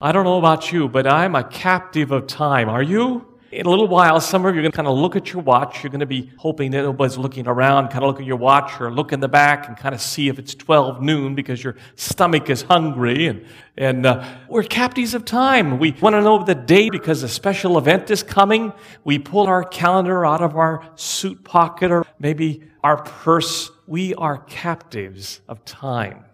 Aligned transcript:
I 0.00 0.12
don't 0.12 0.22
know 0.22 0.38
about 0.38 0.70
you, 0.70 0.88
but 0.88 1.08
I'm 1.08 1.34
a 1.34 1.42
captive 1.42 2.12
of 2.12 2.28
time. 2.28 2.68
Are 2.68 2.82
you? 2.82 3.26
In 3.50 3.66
a 3.66 3.68
little 3.68 3.88
while, 3.88 4.20
some 4.20 4.46
of 4.46 4.54
you 4.54 4.60
are 4.60 4.62
going 4.62 4.70
to 4.70 4.76
kind 4.76 4.86
of 4.86 4.96
look 4.96 5.16
at 5.16 5.32
your 5.32 5.42
watch. 5.42 5.82
You're 5.82 5.90
going 5.90 5.98
to 6.00 6.06
be 6.06 6.30
hoping 6.36 6.70
that 6.70 6.82
nobody's 6.82 7.18
looking 7.18 7.48
around, 7.48 7.88
kind 7.88 8.04
of 8.04 8.08
look 8.08 8.20
at 8.20 8.26
your 8.26 8.36
watch 8.36 8.80
or 8.80 8.92
look 8.92 9.12
in 9.12 9.18
the 9.18 9.28
back 9.28 9.66
and 9.66 9.76
kind 9.76 9.96
of 9.96 10.00
see 10.00 10.28
if 10.28 10.38
it's 10.38 10.54
12 10.54 11.02
noon 11.02 11.34
because 11.34 11.64
your 11.64 11.74
stomach 11.96 12.48
is 12.48 12.62
hungry. 12.62 13.26
And, 13.26 13.44
and 13.76 14.06
uh, 14.06 14.24
we're 14.48 14.62
captives 14.62 15.14
of 15.14 15.24
time. 15.24 15.80
We 15.80 15.90
want 16.00 16.14
to 16.14 16.20
know 16.20 16.44
the 16.44 16.54
date 16.54 16.92
because 16.92 17.24
a 17.24 17.28
special 17.28 17.76
event 17.76 18.08
is 18.12 18.22
coming. 18.22 18.72
We 19.02 19.18
pull 19.18 19.48
our 19.48 19.64
calendar 19.64 20.24
out 20.24 20.42
of 20.42 20.56
our 20.56 20.88
suit 20.94 21.42
pocket 21.42 21.90
or 21.90 22.06
maybe 22.20 22.62
our 22.84 23.02
purse. 23.02 23.72
We 23.88 24.14
are 24.14 24.38
captives 24.38 25.40
of 25.48 25.64
time. 25.64 26.24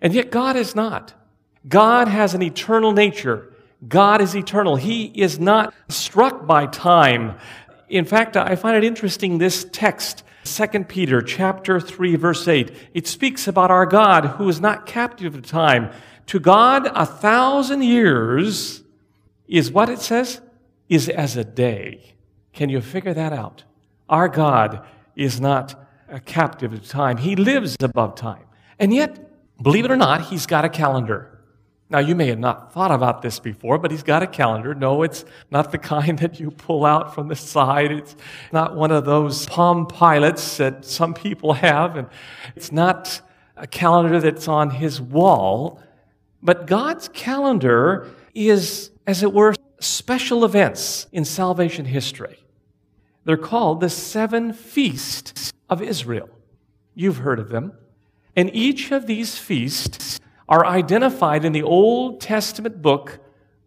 And 0.00 0.14
yet 0.14 0.30
God 0.30 0.56
is 0.56 0.74
not. 0.74 1.12
God 1.68 2.08
has 2.08 2.34
an 2.34 2.42
eternal 2.42 2.92
nature. 2.92 3.52
God 3.86 4.20
is 4.20 4.34
eternal. 4.34 4.76
He 4.76 5.06
is 5.06 5.38
not 5.38 5.74
struck 5.88 6.46
by 6.46 6.66
time. 6.66 7.38
In 7.88 8.04
fact, 8.04 8.36
I 8.36 8.56
find 8.56 8.76
it 8.76 8.84
interesting 8.84 9.38
this 9.38 9.66
text, 9.72 10.22
2 10.44 10.84
Peter 10.84 11.20
chapter 11.22 11.80
3 11.80 12.16
verse 12.16 12.46
8. 12.48 12.72
It 12.94 13.06
speaks 13.06 13.46
about 13.46 13.70
our 13.70 13.86
God 13.86 14.24
who 14.24 14.48
is 14.48 14.60
not 14.60 14.86
captive 14.86 15.34
of 15.34 15.46
time. 15.46 15.92
To 16.26 16.40
God, 16.40 16.86
a 16.94 17.06
thousand 17.06 17.82
years 17.82 18.82
is 19.46 19.70
what 19.70 19.88
it 19.88 20.00
says? 20.00 20.40
Is 20.88 21.08
as 21.08 21.36
a 21.36 21.44
day. 21.44 22.14
Can 22.52 22.68
you 22.68 22.80
figure 22.80 23.14
that 23.14 23.32
out? 23.32 23.64
Our 24.08 24.28
God 24.28 24.84
is 25.14 25.40
not 25.40 25.74
a 26.08 26.20
captive 26.20 26.72
of 26.72 26.88
time. 26.88 27.16
He 27.16 27.36
lives 27.36 27.76
above 27.80 28.14
time. 28.14 28.44
And 28.78 28.94
yet, 28.94 29.30
believe 29.62 29.84
it 29.84 29.90
or 29.90 29.96
not, 29.96 30.26
He's 30.26 30.46
got 30.46 30.64
a 30.64 30.68
calendar. 30.68 31.35
Now, 31.88 32.00
you 32.00 32.16
may 32.16 32.26
have 32.26 32.38
not 32.40 32.72
thought 32.72 32.90
about 32.90 33.22
this 33.22 33.38
before, 33.38 33.78
but 33.78 33.92
he's 33.92 34.02
got 34.02 34.22
a 34.22 34.26
calendar. 34.26 34.74
No, 34.74 35.02
it's 35.04 35.24
not 35.50 35.70
the 35.70 35.78
kind 35.94 36.18
that 36.18 36.40
you 36.40 36.50
pull 36.50 36.84
out 36.84 37.14
from 37.14 37.28
the 37.28 37.36
side. 37.36 37.92
It's 37.92 38.16
not 38.52 38.74
one 38.74 38.90
of 38.90 39.04
those 39.04 39.46
Palm 39.46 39.86
Pilots 39.86 40.56
that 40.56 40.84
some 40.84 41.14
people 41.14 41.52
have. 41.54 41.96
And 41.96 42.08
it's 42.56 42.72
not 42.72 43.20
a 43.56 43.66
calendar 43.66 44.20
that's 44.20 44.48
on 44.48 44.70
his 44.70 45.00
wall. 45.00 45.80
But 46.42 46.66
God's 46.66 47.08
calendar 47.08 48.08
is, 48.34 48.90
as 49.06 49.22
it 49.22 49.32
were, 49.32 49.54
special 49.78 50.44
events 50.44 51.06
in 51.12 51.24
salvation 51.24 51.84
history. 51.84 52.38
They're 53.24 53.36
called 53.36 53.80
the 53.80 53.90
seven 53.90 54.52
feasts 54.52 55.52
of 55.68 55.82
Israel. 55.82 56.28
You've 56.94 57.18
heard 57.18 57.38
of 57.38 57.48
them. 57.48 57.72
And 58.34 58.54
each 58.54 58.92
of 58.92 59.06
these 59.06 59.38
feasts 59.38 60.20
are 60.48 60.64
identified 60.64 61.44
in 61.44 61.52
the 61.52 61.62
Old 61.62 62.20
Testament 62.20 62.80
book 62.80 63.18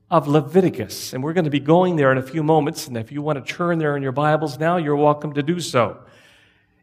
of 0.10 0.28
Leviticus. 0.28 1.14
And 1.14 1.24
we're 1.24 1.34
going 1.34 1.46
to 1.46 1.52
be 1.52 1.60
going 1.60 1.96
there 1.96 2.12
in 2.12 2.18
a 2.18 2.24
few 2.24 2.42
moments. 2.42 2.88
And 2.88 2.98
if 2.98 3.12
you 3.12 3.22
want 3.22 3.46
to 3.46 3.54
turn 3.54 3.78
there 3.78 3.96
in 3.96 4.04
your 4.04 4.12
Bibles 4.12 4.58
now, 4.58 4.78
you're 4.78 4.96
welcome 4.96 5.34
to 5.34 5.44
do 5.44 5.60
so. 5.60 6.00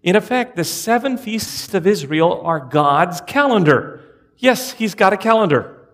In 0.03 0.15
effect, 0.15 0.55
the 0.55 0.65
seven 0.65 1.17
feasts 1.17 1.75
of 1.75 1.87
Israel 1.87 2.41
are 2.45 2.61
God's 2.61 3.21
calendar. 3.23 4.03
Yes, 4.37 4.73
He's 4.73 4.95
got 4.95 5.13
a 5.13 5.17
calendar. 5.17 5.89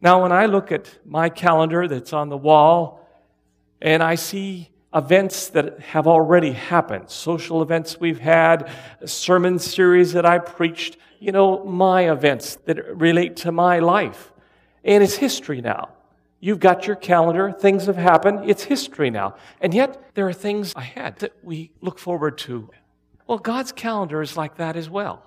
Now, 0.00 0.22
when 0.22 0.32
I 0.32 0.46
look 0.46 0.70
at 0.70 0.98
my 1.04 1.28
calendar 1.28 1.88
that's 1.88 2.12
on 2.12 2.28
the 2.28 2.36
wall 2.36 3.06
and 3.82 4.02
I 4.02 4.14
see 4.14 4.70
events 4.94 5.48
that 5.48 5.80
have 5.80 6.06
already 6.06 6.52
happened, 6.52 7.10
social 7.10 7.62
events 7.62 7.98
we've 7.98 8.20
had, 8.20 8.70
sermon 9.04 9.58
series 9.58 10.12
that 10.12 10.24
I 10.24 10.38
preached, 10.38 10.96
you 11.20 11.30
know, 11.32 11.62
my 11.64 12.10
events 12.10 12.56
that 12.64 12.96
relate 12.96 13.36
to 13.36 13.52
my 13.52 13.78
life. 13.78 14.32
And 14.82 15.04
it's 15.04 15.16
history 15.16 15.60
now. 15.60 15.90
You've 16.40 16.58
got 16.58 16.86
your 16.86 16.96
calendar, 16.96 17.52
things 17.52 17.84
have 17.84 17.98
happened, 17.98 18.48
it's 18.48 18.64
history 18.64 19.10
now. 19.10 19.36
And 19.60 19.74
yet, 19.74 20.02
there 20.14 20.26
are 20.26 20.32
things 20.32 20.72
ahead 20.74 21.18
that 21.18 21.34
we 21.42 21.70
look 21.82 21.98
forward 21.98 22.38
to. 22.38 22.70
Well, 23.26 23.38
God's 23.38 23.72
calendar 23.72 24.22
is 24.22 24.38
like 24.38 24.56
that 24.56 24.74
as 24.74 24.88
well. 24.88 25.22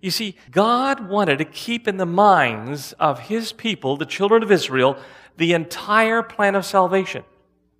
You 0.00 0.10
see, 0.10 0.36
God 0.50 1.08
wanted 1.08 1.38
to 1.38 1.44
keep 1.44 1.86
in 1.86 1.96
the 1.96 2.06
minds 2.06 2.92
of 2.94 3.20
His 3.20 3.52
people, 3.52 3.96
the 3.96 4.06
children 4.06 4.42
of 4.42 4.50
Israel, 4.50 4.98
the 5.36 5.52
entire 5.52 6.24
plan 6.24 6.56
of 6.56 6.66
salvation. 6.66 7.22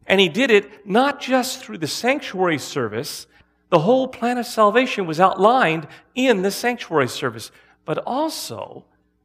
And 0.06 0.20
He 0.20 0.28
did 0.28 0.52
it 0.52 0.86
not 0.86 1.20
just 1.20 1.60
through 1.60 1.78
the 1.78 1.88
sanctuary 1.88 2.58
service, 2.58 3.26
the 3.70 3.80
whole 3.80 4.08
plan 4.08 4.38
of 4.38 4.46
salvation 4.46 5.06
was 5.06 5.20
outlined 5.20 5.86
in 6.14 6.42
the 6.42 6.50
sanctuary 6.50 7.08
service, 7.08 7.50
but 7.84 7.98
also 7.98 8.84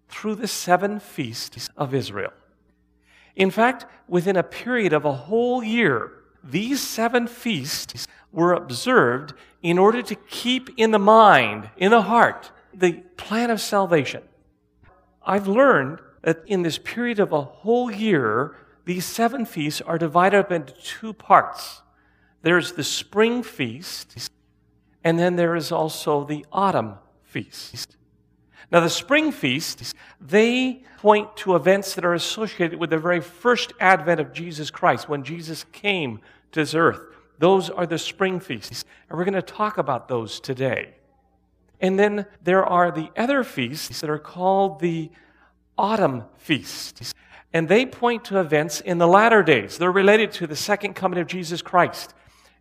through 0.10 0.36
the 0.36 0.48
seven 0.48 1.00
feasts 1.00 1.70
of 1.78 1.94
Israel. 1.94 2.34
In 3.36 3.50
fact, 3.50 3.86
within 4.08 4.36
a 4.36 4.44
period 4.44 4.94
of 4.94 5.06
a 5.06 5.14
whole 5.14 5.64
year, 5.64 6.12
these 6.44 6.82
seven 6.82 7.28
feasts 7.28 8.08
were 8.32 8.54
observed 8.54 9.34
in 9.62 9.78
order 9.78 10.02
to 10.02 10.16
keep 10.16 10.70
in 10.78 10.92
the 10.92 11.00
mind, 11.00 11.70
in 11.78 11.92
the 11.92 12.04
heart, 12.04 12.52
the 12.74 12.94
plan 13.18 13.50
of 13.50 13.62
salvation. 13.62 14.22
I've 15.26 15.48
learned 15.48 16.00
that 16.22 16.44
in 16.46 16.64
this 16.64 16.78
period 16.78 17.20
of 17.20 17.32
a 17.32 17.42
whole 17.42 17.90
year, 17.90 18.56
these 18.86 19.06
seven 19.06 19.46
feasts 19.46 19.82
are 19.82 19.98
divided 19.98 20.38
up 20.38 20.52
into 20.52 20.74
two 20.74 21.14
parts. 21.14 21.82
There's 22.42 22.74
the 22.74 22.84
spring 22.84 23.42
feast, 23.42 24.30
and 25.04 25.20
then 25.20 25.36
there 25.36 25.56
is 25.56 25.72
also 25.72 26.24
the 26.24 26.46
autumn 26.52 26.96
feast. 27.24 27.98
Now, 28.72 28.80
the 28.80 28.90
spring 28.90 29.32
feast, 29.32 29.94
they 30.20 30.84
point 30.98 31.36
to 31.38 31.56
events 31.56 31.94
that 31.96 32.06
are 32.06 32.14
associated 32.14 32.80
with 32.80 32.90
the 32.90 32.98
very 32.98 33.22
first 33.22 33.74
advent 33.80 34.20
of 34.20 34.34
Jesus 34.34 34.72
Christ, 34.72 35.08
when 35.08 35.24
Jesus 35.24 35.66
came 35.72 36.22
to 36.54 36.62
this 36.62 36.74
earth. 36.74 37.02
Those 37.38 37.70
are 37.70 37.86
the 37.86 38.00
spring 38.00 38.40
feasts. 38.40 38.86
And 39.10 39.18
we're 39.18 39.26
going 39.26 39.34
to 39.34 39.42
talk 39.42 39.78
about 39.78 40.08
those 40.08 40.40
today. 40.40 40.96
And 41.82 42.00
then 42.00 42.26
there 42.42 42.66
are 42.66 42.90
the 42.90 43.10
other 43.18 43.44
feasts 43.44 44.02
that 44.02 44.10
are 44.10 44.18
called 44.18 44.80
the 44.80 45.12
autumn 45.78 46.24
feasts. 46.38 47.14
And 47.52 47.68
they 47.68 47.86
point 47.86 48.26
to 48.26 48.40
events 48.40 48.80
in 48.82 48.98
the 48.98 49.08
latter 49.08 49.44
days. 49.44 49.78
They're 49.78 49.92
related 49.92 50.32
to 50.34 50.48
the 50.48 50.56
second 50.56 50.94
coming 50.96 51.20
of 51.20 51.28
Jesus 51.28 51.62
Christ. 51.62 52.14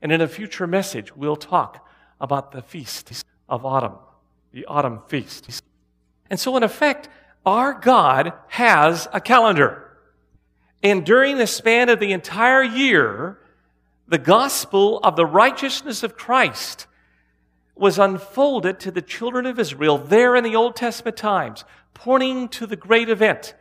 And 0.02 0.10
in 0.10 0.20
a 0.20 0.28
future 0.28 0.66
message, 0.66 1.14
we'll 1.16 1.36
talk 1.36 1.88
about 2.22 2.52
the 2.52 2.62
feast 2.62 3.24
of 3.48 3.66
autumn, 3.66 3.96
the 4.52 4.64
autumn 4.64 5.00
feast. 5.08 5.62
And 6.30 6.40
so, 6.40 6.56
in 6.56 6.62
effect, 6.62 7.10
our 7.44 7.74
God 7.74 8.32
has 8.48 9.08
a 9.12 9.20
calendar. 9.20 9.90
And 10.82 11.04
during 11.04 11.36
the 11.36 11.46
span 11.46 11.90
of 11.90 12.00
the 12.00 12.12
entire 12.12 12.62
year, 12.62 13.38
the 14.08 14.18
gospel 14.18 15.00
of 15.00 15.16
the 15.16 15.26
righteousness 15.26 16.02
of 16.02 16.16
Christ 16.16 16.86
was 17.74 17.98
unfolded 17.98 18.78
to 18.80 18.90
the 18.90 19.02
children 19.02 19.44
of 19.44 19.58
Israel 19.58 19.98
there 19.98 20.36
in 20.36 20.44
the 20.44 20.56
Old 20.56 20.76
Testament 20.76 21.16
times, 21.16 21.64
pointing 21.92 22.48
to 22.50 22.66
the 22.66 22.76
great 22.76 23.08
event 23.08 23.54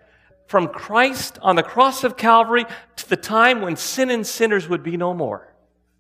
from 0.46 0.68
Christ 0.68 1.40
on 1.42 1.56
the 1.56 1.64
cross 1.64 2.04
of 2.04 2.18
Calvary 2.18 2.66
to 2.98 3.10
the 3.10 3.18
time 3.18 3.62
when 3.62 3.76
sin 3.76 4.10
and 4.10 4.26
sinners 4.26 4.68
would 4.70 4.84
be 4.84 4.98
no 4.98 5.14
more 5.14 5.52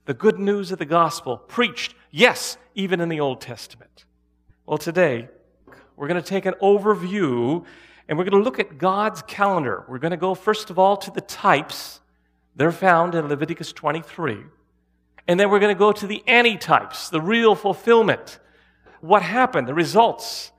the 0.05 0.13
good 0.13 0.39
news 0.39 0.71
of 0.71 0.79
the 0.79 0.85
gospel 0.85 1.37
preached, 1.37 1.93
yes, 2.11 2.57
even 2.75 3.01
in 3.01 3.09
the 3.09 3.19
Old 3.19 3.41
Testament. 3.41 4.05
Well, 4.65 4.77
today, 4.77 5.29
we're 5.95 6.07
going 6.07 6.21
to 6.21 6.27
take 6.27 6.45
an 6.45 6.53
overview 6.61 7.65
and 8.07 8.17
we're 8.17 8.25
going 8.25 8.41
to 8.41 8.43
look 8.43 8.59
at 8.59 8.77
God's 8.77 9.21
calendar. 9.21 9.85
We're 9.87 9.99
going 9.99 10.11
to 10.11 10.17
go, 10.17 10.35
first 10.35 10.69
of 10.69 10.77
all, 10.77 10.97
to 10.97 11.11
the 11.11 11.21
types. 11.21 12.01
They're 12.55 12.71
found 12.71 13.15
in 13.15 13.27
Leviticus 13.27 13.71
23. 13.71 14.37
And 15.27 15.39
then 15.39 15.49
we're 15.49 15.59
going 15.59 15.73
to 15.73 15.79
go 15.79 15.91
to 15.91 16.07
the 16.07 16.23
antitypes, 16.27 17.09
the 17.09 17.21
real 17.21 17.55
fulfillment. 17.55 18.39
What 18.99 19.21
happened, 19.21 19.67
the 19.67 19.73
results. 19.73 20.51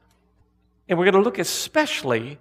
And 0.88 0.98
we're 0.98 1.04
going 1.04 1.14
to 1.14 1.20
look 1.20 1.38
especially 1.38 2.38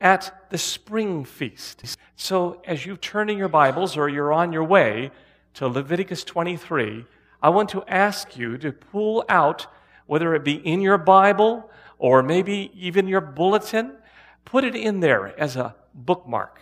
at 0.00 0.50
the 0.50 0.58
spring 0.58 1.24
feast. 1.24 1.96
So 2.16 2.60
as 2.66 2.84
you 2.86 2.96
turn 2.96 3.30
in 3.30 3.38
your 3.38 3.48
Bibles 3.48 3.96
or 3.96 4.08
you're 4.08 4.32
on 4.32 4.52
your 4.52 4.64
way, 4.64 5.10
to 5.54 5.68
Leviticus 5.68 6.24
23, 6.24 7.04
I 7.42 7.48
want 7.48 7.70
to 7.70 7.82
ask 7.88 8.36
you 8.36 8.56
to 8.58 8.72
pull 8.72 9.24
out, 9.28 9.66
whether 10.06 10.34
it 10.34 10.44
be 10.44 10.54
in 10.54 10.80
your 10.80 10.98
Bible 10.98 11.68
or 11.98 12.22
maybe 12.22 12.70
even 12.74 13.08
your 13.08 13.20
bulletin, 13.20 13.96
put 14.44 14.64
it 14.64 14.76
in 14.76 15.00
there 15.00 15.38
as 15.38 15.56
a 15.56 15.74
bookmark. 15.94 16.60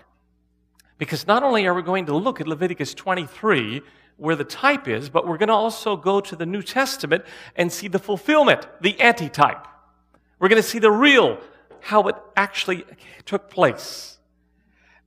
Because 0.97 1.27
not 1.27 1.43
only 1.43 1.67
are 1.67 1.75
we 1.75 1.83
going 1.83 2.07
to 2.07 2.17
look 2.17 2.41
at 2.41 2.49
Leviticus 2.49 2.95
23, 2.95 3.83
where 4.17 4.37
the 4.37 4.45
type 4.45 4.87
is, 4.87 5.09
but 5.09 5.27
we're 5.27 5.39
going 5.39 5.49
to 5.49 5.55
also 5.55 5.97
go 5.97 6.21
to 6.21 6.37
the 6.37 6.45
New 6.45 6.63
Testament 6.63 7.25
and 7.57 7.73
see 7.73 7.89
the 7.89 7.99
fulfillment, 7.99 8.67
the 8.81 9.01
antitype. 9.01 9.67
We're 10.39 10.49
going 10.49 10.63
to 10.63 10.69
see 10.69 10.79
the 10.79 10.91
real, 10.91 11.39
how 11.81 12.09
it 12.09 12.17
actually 12.37 12.85
took 13.25 13.51
place. 13.51 14.19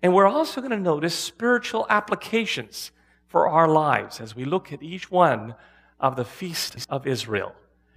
And 0.02 0.14
we're 0.14 0.28
also 0.28 0.62
going 0.62 0.72
to 0.72 0.80
notice 0.80 1.16
spiritual 1.16 1.86
applications 1.90 2.92
for 3.34 3.48
our 3.48 3.68
lives 3.68 4.22
as 4.22 4.36
we 4.36 4.46
look 4.46 4.72
at 4.72 4.84
each 4.84 5.10
one 5.10 5.56
of 6.00 6.16
the 6.16 6.24
feasts 6.24 6.86
of 6.88 7.08
Israel. 7.08 7.52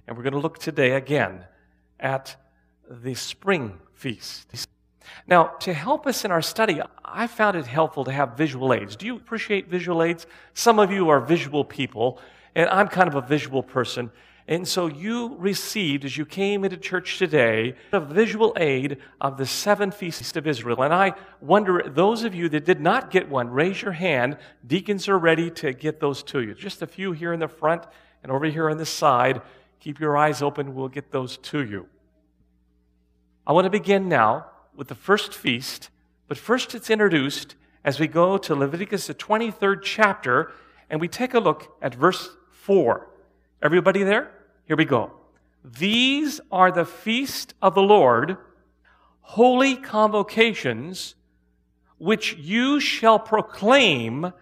And 0.06 0.16
we're 0.16 0.22
going 0.22 0.32
to 0.32 0.38
look 0.40 0.58
today 0.58 0.92
again 0.92 1.44
at 2.00 2.36
the 2.90 3.12
spring 3.12 3.78
feast. 3.92 4.66
Now, 5.26 5.48
to 5.60 5.74
help 5.74 6.06
us 6.06 6.24
in 6.24 6.30
our 6.30 6.40
study, 6.40 6.80
I 7.04 7.26
found 7.26 7.54
it 7.54 7.66
helpful 7.66 8.02
to 8.04 8.12
have 8.12 8.38
visual 8.38 8.72
aids. 8.72 8.96
Do 8.96 9.04
you 9.04 9.14
appreciate 9.14 9.68
visual 9.68 10.02
aids? 10.02 10.26
Some 10.54 10.78
of 10.78 10.90
you 10.90 11.10
are 11.10 11.20
visual 11.20 11.66
people, 11.66 12.18
and 12.54 12.70
I'm 12.70 12.88
kind 12.88 13.06
of 13.06 13.14
a 13.14 13.20
visual 13.20 13.62
person. 13.62 14.10
And 14.48 14.66
so 14.66 14.86
you 14.86 15.34
received, 15.38 16.04
as 16.04 16.16
you 16.16 16.24
came 16.24 16.64
into 16.64 16.76
church 16.76 17.18
today, 17.18 17.74
a 17.92 17.98
visual 17.98 18.54
aid 18.56 18.98
of 19.20 19.38
the 19.38 19.46
seven 19.46 19.90
feasts 19.90 20.36
of 20.36 20.46
Israel. 20.46 20.82
And 20.82 20.94
I 20.94 21.14
wonder, 21.40 21.82
those 21.84 22.22
of 22.22 22.32
you 22.32 22.48
that 22.50 22.64
did 22.64 22.80
not 22.80 23.10
get 23.10 23.28
one, 23.28 23.48
raise 23.48 23.82
your 23.82 23.92
hand. 23.92 24.36
Deacons 24.64 25.08
are 25.08 25.18
ready 25.18 25.50
to 25.50 25.72
get 25.72 25.98
those 25.98 26.22
to 26.24 26.42
you. 26.42 26.54
Just 26.54 26.80
a 26.80 26.86
few 26.86 27.10
here 27.10 27.32
in 27.32 27.40
the 27.40 27.48
front 27.48 27.82
and 28.22 28.30
over 28.30 28.46
here 28.46 28.70
on 28.70 28.76
the 28.76 28.86
side. 28.86 29.42
Keep 29.80 29.98
your 29.98 30.16
eyes 30.16 30.42
open. 30.42 30.76
We'll 30.76 30.88
get 30.88 31.10
those 31.10 31.38
to 31.38 31.64
you. 31.64 31.88
I 33.44 33.52
want 33.52 33.64
to 33.64 33.70
begin 33.70 34.08
now 34.08 34.46
with 34.76 34.86
the 34.86 34.94
first 34.94 35.34
feast, 35.34 35.90
but 36.28 36.38
first 36.38 36.72
it's 36.74 36.90
introduced 36.90 37.56
as 37.84 37.98
we 37.98 38.06
go 38.06 38.38
to 38.38 38.54
Leviticus, 38.54 39.08
the 39.08 39.14
23rd 39.14 39.82
chapter, 39.82 40.52
and 40.88 41.00
we 41.00 41.08
take 41.08 41.34
a 41.34 41.40
look 41.40 41.76
at 41.82 41.94
verse 41.94 42.30
4. 42.52 43.08
Everybody 43.62 44.02
there? 44.02 44.30
Here 44.66 44.76
we 44.76 44.84
go. 44.84 45.12
These 45.64 46.40
are 46.50 46.72
the 46.72 46.84
feast 46.84 47.54
of 47.62 47.74
the 47.74 47.82
Lord, 47.82 48.36
holy 49.20 49.76
convocations, 49.76 51.14
which 51.98 52.36
you 52.36 52.80
shall 52.80 53.18
proclaim. 53.18 54.32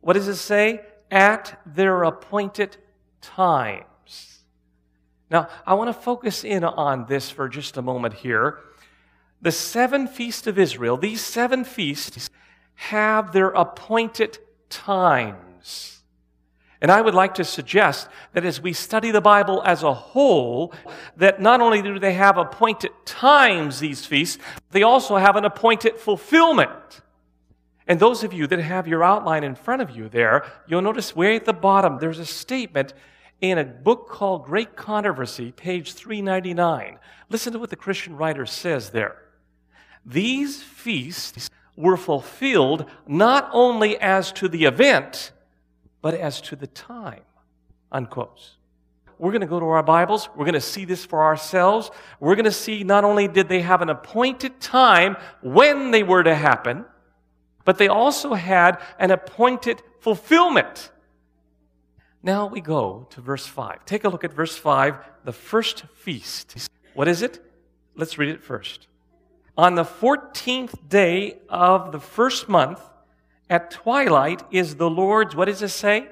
What 0.00 0.12
does 0.14 0.28
it 0.28 0.36
say? 0.36 0.82
At 1.10 1.60
their 1.64 2.02
appointed 2.02 2.76
times. 3.22 4.44
Now, 5.30 5.48
I 5.66 5.74
want 5.74 5.88
to 5.88 5.98
focus 5.98 6.44
in 6.44 6.62
on 6.64 7.06
this 7.06 7.30
for 7.30 7.48
just 7.48 7.76
a 7.76 7.82
moment 7.82 8.14
here. 8.14 8.58
The 9.40 9.52
seven 9.52 10.06
feasts 10.06 10.46
of 10.46 10.58
Israel, 10.58 10.96
these 10.96 11.22
seven 11.22 11.64
feasts 11.64 12.28
have 12.74 13.32
their 13.32 13.48
appointed 13.48 14.38
times. 14.68 15.97
And 16.80 16.92
I 16.92 17.00
would 17.00 17.14
like 17.14 17.34
to 17.34 17.44
suggest 17.44 18.08
that 18.34 18.44
as 18.44 18.60
we 18.60 18.72
study 18.72 19.10
the 19.10 19.20
Bible 19.20 19.62
as 19.64 19.82
a 19.82 19.92
whole, 19.92 20.72
that 21.16 21.40
not 21.40 21.60
only 21.60 21.82
do 21.82 21.98
they 21.98 22.14
have 22.14 22.38
appointed 22.38 22.92
times, 23.04 23.80
these 23.80 24.06
feasts, 24.06 24.38
they 24.70 24.84
also 24.84 25.16
have 25.16 25.34
an 25.34 25.44
appointed 25.44 25.96
fulfillment. 25.96 27.00
And 27.88 27.98
those 27.98 28.22
of 28.22 28.32
you 28.32 28.46
that 28.46 28.60
have 28.60 28.86
your 28.86 29.02
outline 29.02 29.42
in 29.42 29.54
front 29.54 29.82
of 29.82 29.90
you 29.90 30.08
there, 30.08 30.44
you'll 30.68 30.82
notice 30.82 31.16
way 31.16 31.34
at 31.34 31.46
the 31.46 31.52
bottom, 31.52 31.98
there's 31.98 32.18
a 32.18 32.26
statement 32.26 32.92
in 33.40 33.58
a 33.58 33.64
book 33.64 34.08
called 34.08 34.44
Great 34.44 34.76
Controversy, 34.76 35.52
page 35.52 35.94
399. 35.94 36.98
Listen 37.28 37.52
to 37.52 37.58
what 37.58 37.70
the 37.70 37.76
Christian 37.76 38.16
writer 38.16 38.46
says 38.46 38.90
there. 38.90 39.16
These 40.04 40.62
feasts 40.62 41.50
were 41.76 41.96
fulfilled 41.96 42.84
not 43.06 43.48
only 43.52 43.98
as 43.98 44.32
to 44.32 44.48
the 44.48 44.64
event, 44.64 45.32
but 46.02 46.14
as 46.14 46.40
to 46.42 46.56
the 46.56 46.66
time. 46.66 47.22
Unquote. 47.90 48.56
We're 49.18 49.32
going 49.32 49.40
to 49.40 49.48
go 49.48 49.58
to 49.58 49.66
our 49.66 49.82
Bibles. 49.82 50.28
We're 50.36 50.44
going 50.44 50.54
to 50.54 50.60
see 50.60 50.84
this 50.84 51.04
for 51.04 51.22
ourselves. 51.24 51.90
We're 52.20 52.36
going 52.36 52.44
to 52.44 52.52
see 52.52 52.84
not 52.84 53.04
only 53.04 53.26
did 53.26 53.48
they 53.48 53.62
have 53.62 53.82
an 53.82 53.88
appointed 53.88 54.60
time 54.60 55.16
when 55.42 55.90
they 55.90 56.04
were 56.04 56.22
to 56.22 56.34
happen, 56.34 56.84
but 57.64 57.78
they 57.78 57.88
also 57.88 58.34
had 58.34 58.80
an 58.98 59.10
appointed 59.10 59.82
fulfillment. 60.00 60.90
Now 62.22 62.46
we 62.46 62.60
go 62.60 63.06
to 63.10 63.20
verse 63.20 63.46
5. 63.46 63.84
Take 63.84 64.04
a 64.04 64.08
look 64.08 64.22
at 64.24 64.32
verse 64.32 64.56
5, 64.56 64.98
the 65.24 65.32
first 65.32 65.84
feast. 65.94 66.68
What 66.94 67.08
is 67.08 67.22
it? 67.22 67.44
Let's 67.96 68.18
read 68.18 68.30
it 68.30 68.42
first. 68.42 68.86
On 69.56 69.74
the 69.74 69.84
14th 69.84 70.88
day 70.88 71.38
of 71.48 71.90
the 71.90 72.00
first 72.00 72.48
month, 72.48 72.80
at 73.50 73.70
twilight 73.70 74.42
is 74.50 74.76
the 74.76 74.90
Lord's, 74.90 75.34
what 75.34 75.46
does 75.46 75.62
it 75.62 75.68
say? 75.68 76.08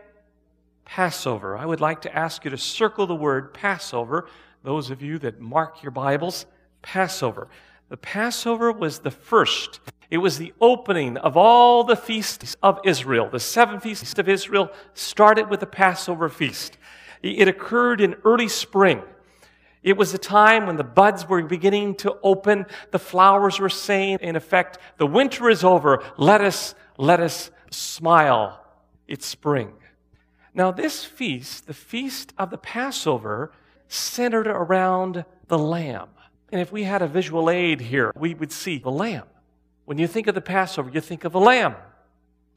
Passover. 0.84 1.56
I 1.56 1.66
would 1.66 1.80
like 1.80 2.02
to 2.02 2.16
ask 2.16 2.44
you 2.44 2.50
to 2.50 2.58
circle 2.58 3.06
the 3.06 3.14
word 3.14 3.52
Passover. 3.52 4.28
Those 4.62 4.90
of 4.90 5.02
you 5.02 5.18
that 5.18 5.40
mark 5.40 5.82
your 5.82 5.90
Bibles, 5.90 6.46
Passover. 6.82 7.48
The 7.88 7.96
Passover 7.96 8.72
was 8.72 9.00
the 9.00 9.10
first. 9.10 9.80
It 10.10 10.18
was 10.18 10.38
the 10.38 10.54
opening 10.60 11.16
of 11.16 11.36
all 11.36 11.84
the 11.84 11.96
feasts 11.96 12.56
of 12.62 12.80
Israel. 12.84 13.28
The 13.28 13.40
seven 13.40 13.80
feasts 13.80 14.18
of 14.18 14.28
Israel 14.28 14.70
started 14.94 15.50
with 15.50 15.60
the 15.60 15.66
Passover 15.66 16.28
feast. 16.28 16.78
It 17.22 17.48
occurred 17.48 18.00
in 18.00 18.14
early 18.24 18.48
spring. 18.48 19.02
It 19.82 19.96
was 19.96 20.14
a 20.14 20.18
time 20.18 20.66
when 20.66 20.76
the 20.76 20.84
buds 20.84 21.28
were 21.28 21.42
beginning 21.42 21.94
to 21.96 22.16
open. 22.22 22.66
The 22.90 22.98
flowers 22.98 23.60
were 23.60 23.68
saying, 23.68 24.18
in 24.20 24.36
effect, 24.36 24.78
the 24.96 25.06
winter 25.06 25.48
is 25.48 25.64
over. 25.64 26.02
Let 26.16 26.40
us 26.40 26.74
let 26.98 27.20
us 27.20 27.50
smile. 27.70 28.64
It's 29.06 29.26
spring. 29.26 29.72
Now, 30.54 30.70
this 30.70 31.04
feast, 31.04 31.66
the 31.66 31.74
feast 31.74 32.32
of 32.38 32.50
the 32.50 32.58
Passover, 32.58 33.52
centered 33.88 34.46
around 34.46 35.24
the 35.48 35.58
lamb. 35.58 36.08
And 36.50 36.60
if 36.60 36.72
we 36.72 36.84
had 36.84 37.02
a 37.02 37.06
visual 37.06 37.50
aid 37.50 37.80
here, 37.80 38.12
we 38.16 38.34
would 38.34 38.52
see 38.52 38.78
the 38.78 38.90
lamb. 38.90 39.24
When 39.84 39.98
you 39.98 40.06
think 40.06 40.26
of 40.26 40.34
the 40.34 40.40
Passover, 40.40 40.90
you 40.90 41.00
think 41.00 41.24
of 41.24 41.34
a 41.34 41.38
lamb. 41.38 41.76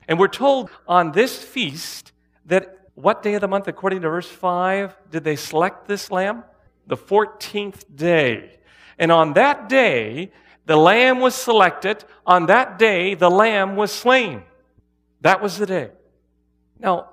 And 0.08 0.20
we're 0.20 0.28
told 0.28 0.70
on 0.88 1.12
this 1.12 1.44
feast 1.44 2.12
that 2.46 2.80
what 2.96 3.22
day 3.22 3.36
of 3.36 3.42
the 3.42 3.48
month, 3.48 3.68
according 3.68 4.02
to 4.02 4.10
verse 4.10 4.28
5, 4.28 4.96
did 5.12 5.24
they 5.24 5.36
select 5.36 5.88
this 5.88 6.10
lamb? 6.10 6.44
The 6.88 6.98
14th 6.98 7.84
day. 7.96 8.60
And 8.98 9.12
on 9.12 9.34
that 9.34 9.70
day, 9.70 10.32
the 10.70 10.78
lamb 10.78 11.20
was 11.20 11.34
selected. 11.34 12.06
On 12.28 12.46
that 12.46 12.78
day, 12.78 13.16
the 13.16 13.32
lamb 13.32 13.76
was 13.76 13.92
slain. 13.92 14.44
That 15.22 15.42
was 15.42 15.58
the 15.58 15.66
day. 15.66 15.90
Now, 16.78 17.10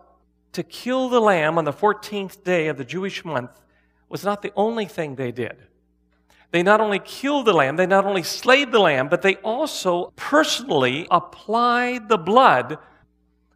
to 0.53 0.63
kill 0.63 1.09
the 1.09 1.23
lamb 1.23 1.57
on 1.57 1.65
the 1.65 1.73
14th 1.73 2.45
day 2.45 2.69
of 2.69 2.77
the 2.77 2.85
Jewish 2.85 3.25
month 3.25 3.59
was 4.11 4.25
not 4.25 4.43
the 4.43 4.53
only 4.57 4.85
thing 4.85 5.15
they 5.15 5.33
did. 5.33 5.57
They 6.51 6.63
not 6.63 6.83
only 6.83 6.99
killed 6.99 7.47
the 7.47 7.55
lamb, 7.55 7.77
they 7.77 7.87
not 7.87 8.05
only 8.05 8.23
slayed 8.23 8.73
the 8.73 8.79
lamb, 8.79 9.09
but 9.09 9.23
they 9.23 9.37
also 9.37 10.13
personally 10.17 11.09
applied 11.11 12.11
the 12.11 12.19
blood. 12.19 12.77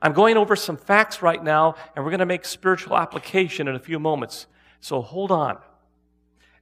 I'm 0.00 0.14
going 0.14 0.38
over 0.38 0.56
some 0.56 0.78
facts 0.78 1.20
right 1.20 1.44
now, 1.44 1.74
and 1.94 2.02
we're 2.02 2.10
going 2.10 2.20
to 2.20 2.24
make 2.24 2.46
spiritual 2.46 2.96
application 2.96 3.68
in 3.68 3.74
a 3.74 3.78
few 3.78 3.98
moments. 3.98 4.46
So 4.80 5.02
hold 5.02 5.30
on. 5.30 5.58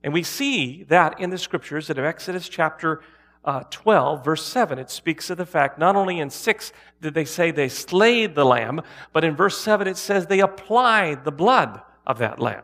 And 0.02 0.12
we 0.12 0.24
see 0.24 0.82
that 0.88 1.20
in 1.20 1.30
the 1.30 1.38
scriptures 1.38 1.86
that 1.86 1.98
of 1.98 2.04
Exodus 2.04 2.48
chapter 2.48 3.00
uh, 3.44 3.62
12, 3.70 4.24
verse 4.24 4.44
7, 4.44 4.78
it 4.78 4.90
speaks 4.90 5.30
of 5.30 5.38
the 5.38 5.46
fact 5.46 5.78
not 5.78 5.96
only 5.96 6.20
in 6.20 6.28
6 6.28 6.72
did 7.00 7.14
they 7.14 7.24
say 7.24 7.50
they 7.50 7.68
slayed 7.68 8.34
the 8.34 8.44
lamb, 8.44 8.82
but 9.12 9.24
in 9.24 9.36
verse 9.36 9.58
7 9.58 9.86
it 9.86 9.96
says 9.96 10.26
they 10.26 10.40
applied 10.40 11.24
the 11.24 11.32
blood 11.32 11.80
of 12.06 12.18
that 12.18 12.40
lamb. 12.40 12.62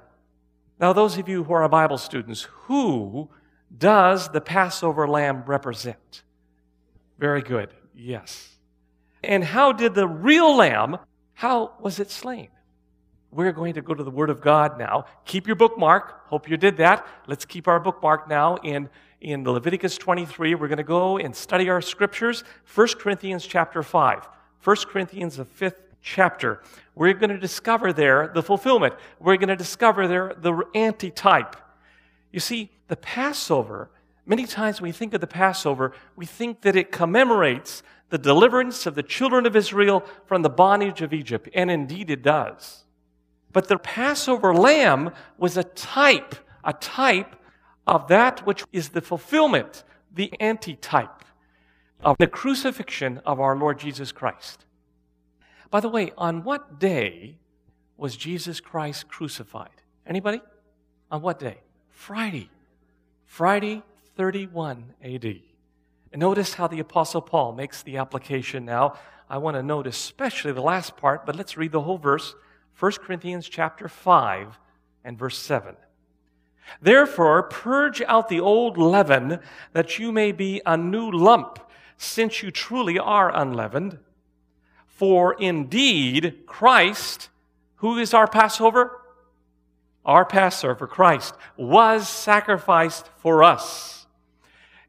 Now, 0.80 0.92
those 0.92 1.16
of 1.18 1.28
you 1.28 1.44
who 1.44 1.52
are 1.52 1.68
Bible 1.68 1.98
students, 1.98 2.42
who 2.42 3.30
does 3.76 4.28
the 4.28 4.40
Passover 4.40 5.06
lamb 5.08 5.44
represent? 5.46 6.22
Very 7.18 7.42
good. 7.42 7.70
Yes. 7.94 8.50
And 9.22 9.44
how 9.44 9.72
did 9.72 9.94
the 9.94 10.08
real 10.08 10.56
lamb, 10.56 10.98
how 11.32 11.72
was 11.80 12.00
it 12.00 12.10
slain? 12.10 12.48
We're 13.30 13.52
going 13.52 13.74
to 13.74 13.82
go 13.82 13.94
to 13.94 14.04
the 14.04 14.10
Word 14.10 14.30
of 14.30 14.40
God 14.40 14.78
now. 14.78 15.06
Keep 15.24 15.46
your 15.46 15.56
bookmark. 15.56 16.28
Hope 16.28 16.48
you 16.48 16.56
did 16.56 16.76
that. 16.76 17.06
Let's 17.26 17.44
keep 17.44 17.66
our 17.66 17.80
bookmark 17.80 18.28
now 18.28 18.56
in 18.56 18.88
in 19.24 19.42
the 19.42 19.50
Leviticus 19.50 19.96
23. 19.96 20.54
We're 20.54 20.68
going 20.68 20.76
to 20.76 20.84
go 20.84 21.16
and 21.16 21.34
study 21.34 21.70
our 21.70 21.80
scriptures. 21.80 22.44
1 22.74 22.88
Corinthians 22.98 23.46
chapter 23.46 23.82
5. 23.82 24.28
1 24.62 24.76
Corinthians, 24.88 25.36
the 25.36 25.46
fifth 25.46 25.80
chapter. 26.02 26.62
We're 26.94 27.14
going 27.14 27.30
to 27.30 27.38
discover 27.38 27.92
there 27.92 28.30
the 28.34 28.42
fulfillment. 28.42 28.94
We're 29.18 29.38
going 29.38 29.48
to 29.48 29.56
discover 29.56 30.06
there 30.06 30.34
the 30.38 30.62
antitype. 30.74 31.56
You 32.32 32.40
see, 32.40 32.70
the 32.88 32.96
Passover, 32.96 33.90
many 34.26 34.46
times 34.46 34.80
when 34.80 34.88
we 34.88 34.92
think 34.92 35.14
of 35.14 35.22
the 35.22 35.26
Passover, 35.26 35.92
we 36.16 36.26
think 36.26 36.60
that 36.60 36.76
it 36.76 36.92
commemorates 36.92 37.82
the 38.10 38.18
deliverance 38.18 38.84
of 38.84 38.94
the 38.94 39.02
children 39.02 39.46
of 39.46 39.56
Israel 39.56 40.04
from 40.26 40.42
the 40.42 40.50
bondage 40.50 41.00
of 41.00 41.14
Egypt. 41.14 41.48
And 41.54 41.70
indeed 41.70 42.10
it 42.10 42.22
does. 42.22 42.84
But 43.52 43.68
the 43.68 43.78
Passover 43.78 44.52
lamb 44.54 45.12
was 45.38 45.56
a 45.56 45.64
type, 45.64 46.34
a 46.62 46.74
type 46.74 47.36
of 47.86 48.08
that 48.08 48.46
which 48.46 48.64
is 48.72 48.90
the 48.90 49.00
fulfillment, 49.00 49.84
the 50.12 50.32
antitype 50.40 51.24
of 52.02 52.16
the 52.18 52.26
crucifixion 52.26 53.20
of 53.24 53.40
our 53.40 53.56
Lord 53.56 53.78
Jesus 53.78 54.12
Christ. 54.12 54.64
By 55.70 55.80
the 55.80 55.88
way, 55.88 56.12
on 56.16 56.44
what 56.44 56.78
day 56.78 57.38
was 57.96 58.16
Jesus 58.16 58.60
Christ 58.60 59.08
crucified? 59.08 59.82
Anybody? 60.06 60.40
On 61.10 61.22
what 61.22 61.38
day? 61.38 61.58
Friday. 61.90 62.50
Friday 63.24 63.82
31 64.16 64.94
AD. 65.02 65.24
And 66.12 66.20
notice 66.20 66.54
how 66.54 66.68
the 66.68 66.78
Apostle 66.80 67.22
Paul 67.22 67.52
makes 67.52 67.82
the 67.82 67.96
application 67.96 68.64
now. 68.64 68.98
I 69.28 69.38
want 69.38 69.56
to 69.56 69.62
note 69.62 69.86
especially 69.86 70.52
the 70.52 70.62
last 70.62 70.96
part, 70.96 71.26
but 71.26 71.34
let's 71.34 71.56
read 71.56 71.72
the 71.72 71.80
whole 71.80 71.98
verse. 71.98 72.34
1 72.78 72.92
Corinthians 72.92 73.48
chapter 73.48 73.88
5 73.88 74.58
and 75.04 75.18
verse 75.18 75.38
7. 75.38 75.74
Therefore, 76.80 77.42
purge 77.44 78.02
out 78.02 78.28
the 78.28 78.40
old 78.40 78.76
leaven, 78.76 79.40
that 79.72 79.98
you 79.98 80.12
may 80.12 80.32
be 80.32 80.60
a 80.66 80.76
new 80.76 81.10
lump, 81.10 81.58
since 81.96 82.42
you 82.42 82.50
truly 82.50 82.98
are 82.98 83.34
unleavened. 83.34 83.98
For 84.86 85.34
indeed, 85.34 86.46
Christ, 86.46 87.28
who 87.76 87.98
is 87.98 88.14
our 88.14 88.26
Passover? 88.26 89.00
Our 90.04 90.24
Passover, 90.24 90.86
Christ, 90.86 91.34
was 91.56 92.08
sacrificed 92.08 93.08
for 93.16 93.42
us. 93.42 94.06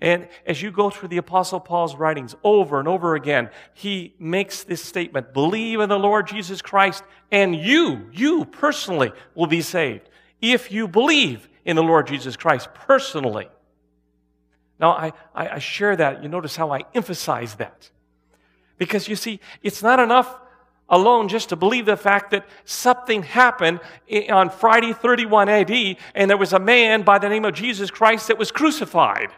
And 0.02 0.28
as 0.46 0.62
you 0.62 0.72
go 0.72 0.90
through 0.90 1.08
the 1.08 1.18
Apostle 1.18 1.60
Paul's 1.60 1.96
writings 1.96 2.36
over 2.44 2.80
and 2.80 2.88
over 2.88 3.16
again, 3.16 3.50
he 3.74 4.14
makes 4.20 4.64
this 4.64 4.84
statement 4.84 5.34
believe 5.34 5.80
in 5.80 5.90
the 5.90 5.98
Lord 5.98 6.28
Jesus 6.28 6.62
Christ, 6.62 7.04
and 7.32 7.56
you, 7.56 8.10
you 8.12 8.46
personally, 8.46 9.12
will 9.34 9.48
be 9.48 9.62
saved 9.62 10.10
if 10.42 10.72
you 10.72 10.88
believe 10.88 11.48
in 11.66 11.76
the 11.76 11.84
Lord 11.84 12.08
Jesus 12.08 12.38
Christ 12.38 12.70
personally. 12.74 13.50
Now, 14.80 14.92
I, 14.92 15.14
I, 15.34 15.50
I 15.50 15.60
share 15.60 15.96
that. 15.96 16.22
You 16.22 16.30
notice 16.30 16.56
how 16.56 16.72
I 16.72 16.82
emphasize 16.94 17.56
that. 17.56 17.90
Because 18.78 19.08
you 19.08 19.16
see, 19.16 19.40
it's 19.64 19.82
not 19.82 20.00
enough 20.00 20.38
alone 20.90 21.28
just 21.28 21.50
to 21.50 21.56
believe 21.56 21.86
the 21.86 21.98
fact 21.98 22.32
that 22.32 22.46
something 22.66 23.24
happened 23.24 23.80
on 24.30 24.50
Friday 24.50 24.94
31 24.94 25.50
AD 25.50 25.98
and 26.14 26.30
there 26.30 26.38
was 26.38 26.54
a 26.54 26.60
man 26.60 27.02
by 27.02 27.18
the 27.18 27.30
name 27.30 27.46
of 27.46 27.54
Jesus 27.54 27.90
Christ 27.90 28.28
that 28.28 28.38
was 28.38 28.52
crucified. 28.52 29.30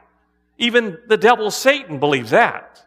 Even 0.57 0.97
the 1.07 1.17
devil 1.17 1.51
Satan 1.51 1.99
believes 1.99 2.31
that. 2.31 2.85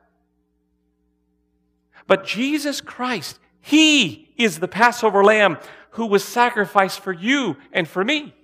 But 2.07 2.27
Jesus 2.27 2.81
Christ, 2.81 3.39
He 3.61 4.33
is 4.37 4.59
the 4.59 4.69
Passover 4.69 5.23
lamb 5.23 5.59
who 5.91 6.07
was 6.07 6.25
sacrificed 6.25 7.01
for 7.01 7.13
you 7.13 7.57
and 7.73 7.87
for 7.87 8.05
me. 8.05 8.35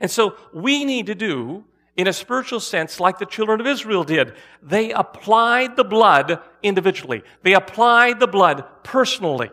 And 0.00 0.10
so 0.10 0.36
we 0.52 0.84
need 0.84 1.06
to 1.06 1.14
do, 1.14 1.64
in 1.96 2.06
a 2.06 2.12
spiritual 2.12 2.60
sense, 2.60 3.00
like 3.00 3.18
the 3.18 3.26
children 3.26 3.60
of 3.60 3.66
Israel 3.66 4.04
did. 4.04 4.34
They 4.62 4.92
applied 4.92 5.76
the 5.76 5.84
blood 5.84 6.40
individually. 6.62 7.22
They 7.42 7.54
applied 7.54 8.20
the 8.20 8.28
blood 8.28 8.64
personally. 8.84 9.50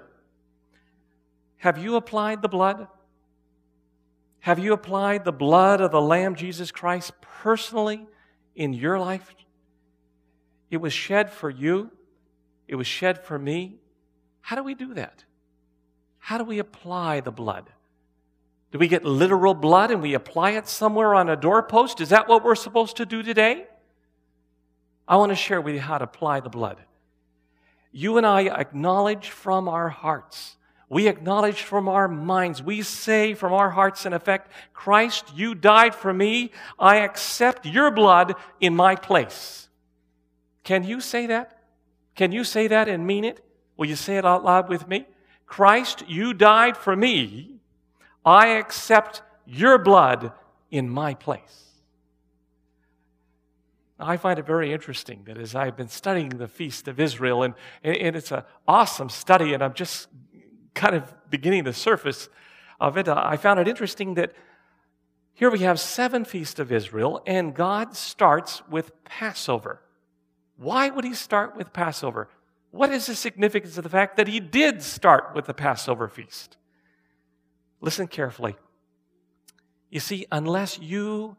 Have 1.58 1.80
you 1.80 1.96
applied 1.96 2.42
the 2.44 2.48
blood? 2.48 2.88
Have 4.42 4.60
you 4.60 4.74
applied 4.74 5.26
the 5.26 5.32
blood 5.32 5.82
of 5.82 5.90
the 5.90 6.02
Lamb 6.02 6.36
Jesus 6.36 6.72
Christ 6.72 7.14
personally 7.22 8.06
in 8.56 8.74
your 8.74 9.00
life? 9.00 9.34
It 10.70 10.78
was 10.78 10.94
shed 10.94 11.32
for 11.32 11.50
you. 11.50 11.90
It 12.68 12.76
was 12.76 12.86
shed 12.86 13.24
for 13.24 13.40
me. 13.40 13.80
How 14.42 14.56
do 14.56 14.62
we 14.62 14.76
do 14.76 14.94
that? 14.94 15.24
How 16.20 16.38
do 16.38 16.44
we 16.44 16.60
apply 16.60 17.22
the 17.22 17.32
blood? 17.32 17.72
Do 18.76 18.80
we 18.80 18.90
get 18.90 19.06
literal 19.06 19.54
blood 19.54 19.90
and 19.90 20.02
we 20.02 20.16
apply 20.16 20.52
it 20.52 20.68
somewhere 20.68 21.16
on 21.16 21.30
a 21.30 21.38
doorpost? 21.38 22.02
Is 22.02 22.10
that 22.10 22.28
what 22.28 22.44
we're 22.44 22.56
supposed 22.56 22.98
to 22.98 23.06
do 23.06 23.24
today? 23.24 23.68
I 25.08 25.16
want 25.16 25.30
to 25.30 25.36
share 25.38 25.62
with 25.62 25.76
you 25.76 25.80
how 25.80 25.98
to 25.98 26.04
apply 26.04 26.42
the 26.42 26.50
blood. 26.50 26.80
You 27.94 28.18
and 28.18 28.28
I 28.28 28.50
acknowledge 28.50 29.30
from 29.30 29.70
our 29.70 29.88
hearts. 29.88 30.58
We 30.90 31.08
acknowledge 31.08 31.62
from 31.62 31.88
our 31.88 32.10
minds. 32.10 32.62
We 32.62 32.82
say 32.82 33.34
from 33.34 33.54
our 33.54 33.70
hearts, 33.70 34.06
in 34.06 34.12
effect, 34.12 34.52
Christ, 34.74 35.32
you 35.34 35.56
died 35.56 35.96
for 35.96 36.14
me. 36.14 36.52
I 36.78 36.98
accept 36.98 37.66
your 37.66 37.92
blood 37.92 38.36
in 38.60 38.76
my 38.76 38.98
place. 38.98 39.70
Can 40.66 40.84
you 40.84 41.00
say 41.00 41.28
that? 41.28 41.62
Can 42.14 42.34
you 42.34 42.44
say 42.44 42.68
that 42.68 42.90
and 42.90 43.08
mean 43.08 43.24
it? 43.24 43.40
Will 43.78 43.88
you 43.88 43.96
say 43.96 44.18
it 44.18 44.26
out 44.26 44.44
loud 44.44 44.68
with 44.68 44.86
me? 44.86 45.06
Christ, 45.46 46.04
you 46.10 46.34
died 46.34 46.76
for 46.76 46.94
me. 46.94 47.55
I 48.26 48.48
accept 48.48 49.22
your 49.46 49.78
blood 49.78 50.32
in 50.72 50.90
my 50.90 51.14
place. 51.14 51.66
I 54.00 54.18
find 54.18 54.40
it 54.40 54.46
very 54.46 54.74
interesting 54.74 55.24
that 55.26 55.38
as 55.38 55.56
I've 55.56 55.78
been 55.78 55.88
studying 55.88 56.30
the 56.30 56.48
Feast 56.48 56.88
of 56.88 57.00
Israel, 57.00 57.44
and, 57.44 57.54
and 57.84 58.16
it's 58.16 58.32
an 58.32 58.44
awesome 58.68 59.10
study, 59.10 59.54
and 59.54 59.64
I'm 59.64 59.74
just 59.74 60.10
kind 60.74 60.96
of 60.96 61.14
beginning 61.30 61.64
the 61.64 61.72
surface 61.72 62.28
of 62.80 62.98
it, 62.98 63.08
uh, 63.08 63.22
I 63.24 63.38
found 63.38 63.60
it 63.60 63.68
interesting 63.68 64.16
that 64.16 64.34
here 65.34 65.50
we 65.50 65.60
have 65.60 65.80
seven 65.80 66.26
feasts 66.26 66.60
of 66.60 66.72
Israel, 66.72 67.22
and 67.26 67.54
God 67.54 67.96
starts 67.96 68.62
with 68.70 68.92
Passover. 69.06 69.82
Why 70.58 70.90
would 70.90 71.06
he 71.06 71.14
start 71.14 71.56
with 71.56 71.72
Passover? 71.72 72.30
What 72.72 72.90
is 72.90 73.06
the 73.06 73.16
significance 73.16 73.78
of 73.78 73.84
the 73.84 73.90
fact 73.90 74.18
that 74.18 74.28
he 74.28 74.40
did 74.40 74.82
start 74.82 75.34
with 75.34 75.46
the 75.46 75.54
Passover 75.54 76.08
feast? 76.10 76.58
Listen 77.82 78.08
carefully. 78.08 78.56
You 79.90 80.00
see, 80.00 80.26
unless 80.32 80.80
you 80.80 81.38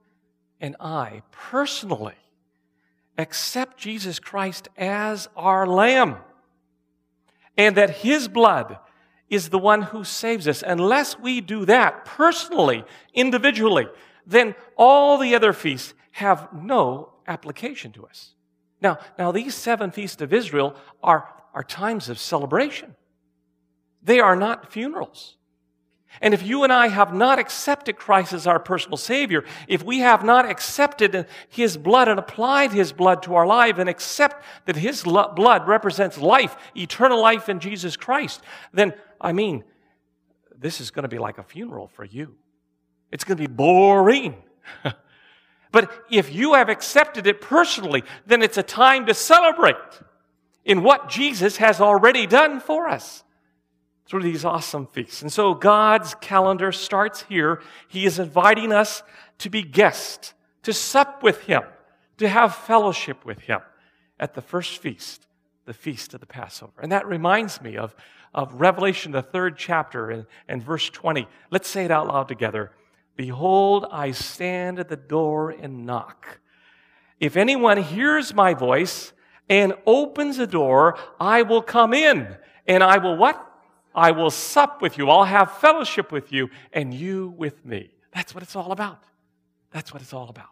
and 0.61 0.76
I 0.81 1.23
personally 1.31 2.14
accept 3.19 3.78
Jesus 3.78 4.19
Christ 4.19 4.69
as 4.76 5.28
our 5.37 5.66
Lamb 5.66 6.16
and 7.57 7.76
that 7.76 7.90
His 7.90 8.28
blood 8.28 8.78
is 9.28 9.49
the 9.49 9.59
one 9.59 9.83
who 9.83 10.05
saves 10.05 10.47
us, 10.47 10.62
unless 10.62 11.19
we 11.19 11.40
do 11.40 11.64
that 11.64 12.05
personally, 12.05 12.85
individually, 13.12 13.88
then 14.26 14.55
all 14.76 15.19
the 15.19 15.35
other 15.35 15.52
feasts 15.52 15.95
have 16.12 16.49
no 16.52 17.12
application 17.26 17.93
to 17.93 18.07
us. 18.07 18.35
Now, 18.81 18.99
now 19.19 19.33
these 19.33 19.55
seven 19.55 19.90
feasts 19.90 20.23
of 20.23 20.33
Israel 20.33 20.76
are, 21.02 21.28
are 21.55 21.64
times 21.64 22.09
of 22.09 22.19
celebration. 22.19 22.95
They 24.02 24.21
are 24.21 24.37
not 24.37 24.71
funerals. 24.71 25.37
And 26.21 26.33
if 26.33 26.43
you 26.43 26.65
and 26.65 26.73
I 26.73 26.89
have 26.89 27.13
not 27.13 27.39
accepted 27.39 27.97
Christ 27.97 28.33
as 28.33 28.47
our 28.47 28.59
personal 28.59 28.97
Savior, 28.97 29.45
if 29.69 29.83
we 29.83 29.99
have 29.99 30.25
not 30.25 30.49
accepted 30.49 31.27
His 31.49 31.77
blood 31.77 32.09
and 32.09 32.19
applied 32.19 32.73
His 32.73 32.93
blood 32.93 33.23
to 33.25 33.35
our 33.35 33.47
life 33.47 33.79
and 33.79 33.89
accept 33.89 34.43
that 34.65 34.77
His 34.77 35.03
blood 35.03 35.69
represents 35.69 36.19
life, 36.19 36.57
eternal 36.75 37.21
life 37.21 37.49
in 37.49 37.61
Jesus 37.61 37.97
Christ, 37.97 38.41
then, 38.73 38.95
I 39.21 39.33
mean, 39.33 39.65
this 40.57 40.81
is 40.81 40.91
going 40.91 41.03
to 41.03 41.09
be 41.09 41.19
like 41.19 41.39
a 41.39 41.43
funeral 41.43 41.89
for 41.89 42.05
you. 42.05 42.35
It's 43.13 43.25
going 43.25 43.37
to 43.37 43.49
be 43.49 43.53
boring. 43.53 44.43
but 45.73 45.91
if 46.11 46.35
you 46.35 46.55
have 46.55 46.71
accepted 46.71 47.27
it 47.27 47.41
personally, 47.43 48.05
then 48.27 48.43
it's 48.43 48.57
a 48.57 48.63
time 48.63 49.07
to 49.07 49.15
celebrate 49.15 49.77
in 50.65 50.83
what 50.83 51.09
Jesus 51.09 51.59
has 51.59 51.81
already 51.81 52.27
done 52.27 52.59
for 52.59 52.89
us 52.89 53.23
through 54.07 54.23
these 54.23 54.45
awesome 54.45 54.87
feasts. 54.87 55.23
And 55.23 55.33
so 55.33 55.55
God's 55.55 56.15
calendar 56.17 56.73
starts 56.73 57.23
here. 57.23 57.61
He 57.89 58.07
is 58.07 58.19
inviting 58.19 58.73
us 58.73 59.03
to 59.39 59.51
be 59.51 59.63
guests, 59.63 60.35
to 60.63 60.73
sup 60.73 61.23
with 61.23 61.43
Him, 61.43 61.63
to 62.19 62.29
have 62.29 62.55
fellowship 62.55 63.25
with 63.25 63.41
Him 63.41 63.61
at 64.19 64.35
the 64.35 64.43
first 64.43 64.79
feast, 64.79 65.27
the 65.65 65.75
feast 65.75 66.15
of 66.15 66.21
the 66.21 66.27
Passover. 66.27 66.73
And 66.81 66.93
that 66.93 67.07
reminds 67.07 67.61
me 67.61 67.77
of, 67.77 67.95
of 68.33 68.55
Revelation, 68.55 69.13
the 69.13 69.23
third 69.23 69.59
chapter, 69.59 70.11
and, 70.11 70.27
and 70.49 70.63
verse 70.63 70.89
20. 70.89 71.27
Let's 71.51 71.69
say 71.69 71.85
it 71.85 71.91
out 71.91 72.07
loud 72.07 72.29
together. 72.29 72.71
Behold, 73.17 73.87
I 73.91 74.13
stand 74.13 74.79
at 74.79 74.89
the 74.89 74.97
door 74.97 75.51
and 75.51 75.85
knock. 75.85 76.41
If 77.19 77.37
anyone 77.37 77.79
hears 77.79 78.35
my 78.35 78.55
voice 78.55 79.13
and 79.49 79.75
opens 79.87 80.37
the 80.37 80.47
door, 80.47 80.99
I 81.19 81.43
will 81.43 81.63
come 81.63 81.95
in 81.95 82.37
and 82.67 82.83
I 82.83 82.99
will 82.99 83.17
what? 83.17 83.46
I 83.97 84.11
will 84.11 84.31
sup 84.31 84.83
with 84.83 84.99
you. 84.99 85.09
I'll 85.09 85.25
have 85.25 85.57
fellowship 85.57 86.12
with 86.12 86.31
you, 86.31 86.50
and 86.73 86.93
you 86.93 87.35
with 87.37 87.65
me. 87.65 87.91
That's 88.12 88.35
what 88.35 88.43
it's 88.43 88.55
all 88.55 88.71
about. 88.71 89.03
That's 89.71 89.93
what 89.93 90.03
it's 90.03 90.12
all 90.12 90.29
about. 90.29 90.47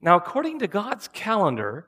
Now, 0.00 0.16
according 0.16 0.60
to 0.60 0.68
God's 0.68 1.08
calendar, 1.08 1.86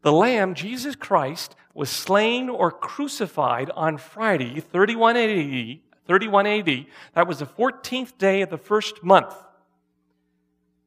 the 0.00 0.12
Lamb, 0.12 0.54
Jesus 0.54 0.96
Christ, 0.96 1.54
was 1.74 1.90
slain 1.90 2.48
or 2.48 2.70
crucified 2.70 3.70
on 3.70 3.98
Friday, 3.98 4.60
31 4.60 5.16
AD. 5.16 5.78
31 6.06 6.46
AD. 6.46 6.86
That 7.14 7.28
was 7.28 7.38
the 7.38 7.46
14th 7.46 8.18
day 8.18 8.42
of 8.42 8.50
the 8.50 8.58
first 8.58 9.02
month. 9.02 9.34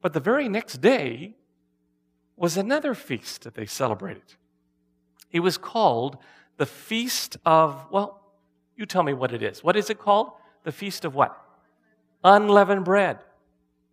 But 0.02 0.12
the 0.12 0.20
very 0.20 0.48
next 0.48 0.80
day 0.80 1.36
was 2.36 2.56
another 2.56 2.94
feast 2.94 3.42
that 3.42 3.54
they 3.54 3.66
celebrated. 3.66 4.34
It 5.32 5.40
was 5.40 5.56
called 5.56 6.18
the 6.56 6.66
feast 6.66 7.36
of, 7.44 7.86
well, 7.90 8.22
you 8.76 8.86
tell 8.86 9.02
me 9.02 9.12
what 9.12 9.32
it 9.32 9.42
is. 9.42 9.62
What 9.62 9.76
is 9.76 9.90
it 9.90 9.98
called? 9.98 10.32
The 10.64 10.72
feast 10.72 11.04
of 11.04 11.14
what? 11.14 11.36
Unleavened 12.24 12.84
bread. 12.84 13.18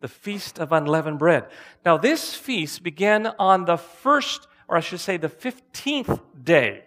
The 0.01 0.07
feast 0.07 0.59
of 0.59 0.71
unleavened 0.71 1.19
bread. 1.19 1.47
Now, 1.85 1.97
this 1.97 2.35
feast 2.35 2.83
began 2.83 3.27
on 3.39 3.65
the 3.65 3.77
first, 3.77 4.47
or 4.67 4.75
I 4.75 4.81
should 4.81 4.99
say, 4.99 5.17
the 5.17 5.29
15th 5.29 6.19
day. 6.43 6.83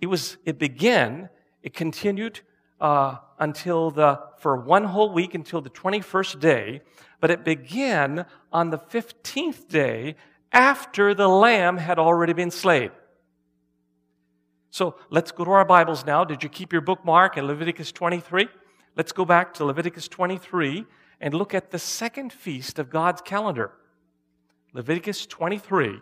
It 0.00 0.06
was, 0.06 0.36
it 0.44 0.58
began, 0.58 1.28
it 1.62 1.74
continued 1.74 2.40
uh, 2.80 3.16
until 3.38 3.90
the, 3.90 4.20
for 4.38 4.56
one 4.56 4.84
whole 4.84 5.12
week 5.12 5.34
until 5.34 5.60
the 5.60 5.70
21st 5.70 6.40
day, 6.40 6.82
but 7.20 7.30
it 7.30 7.44
began 7.44 8.26
on 8.52 8.70
the 8.70 8.78
15th 8.78 9.68
day 9.68 10.16
after 10.52 11.14
the 11.14 11.28
lamb 11.28 11.76
had 11.76 11.98
already 11.98 12.32
been 12.32 12.50
slain. 12.50 12.90
So 14.70 14.96
let's 15.10 15.32
go 15.32 15.44
to 15.44 15.50
our 15.50 15.64
Bibles 15.64 16.06
now. 16.06 16.24
Did 16.24 16.42
you 16.42 16.48
keep 16.48 16.72
your 16.72 16.82
bookmark 16.82 17.36
in 17.36 17.46
Leviticus 17.46 17.92
23? 17.92 18.48
let's 18.96 19.12
go 19.12 19.24
back 19.24 19.54
to 19.54 19.64
Leviticus 19.64 20.08
23 20.08 20.84
and 21.20 21.34
look 21.34 21.54
at 21.54 21.70
the 21.70 21.78
second 21.78 22.32
feast 22.32 22.78
of 22.78 22.90
God's 22.90 23.20
calendar. 23.20 23.72
Leviticus 24.72 25.26
23 25.26 25.98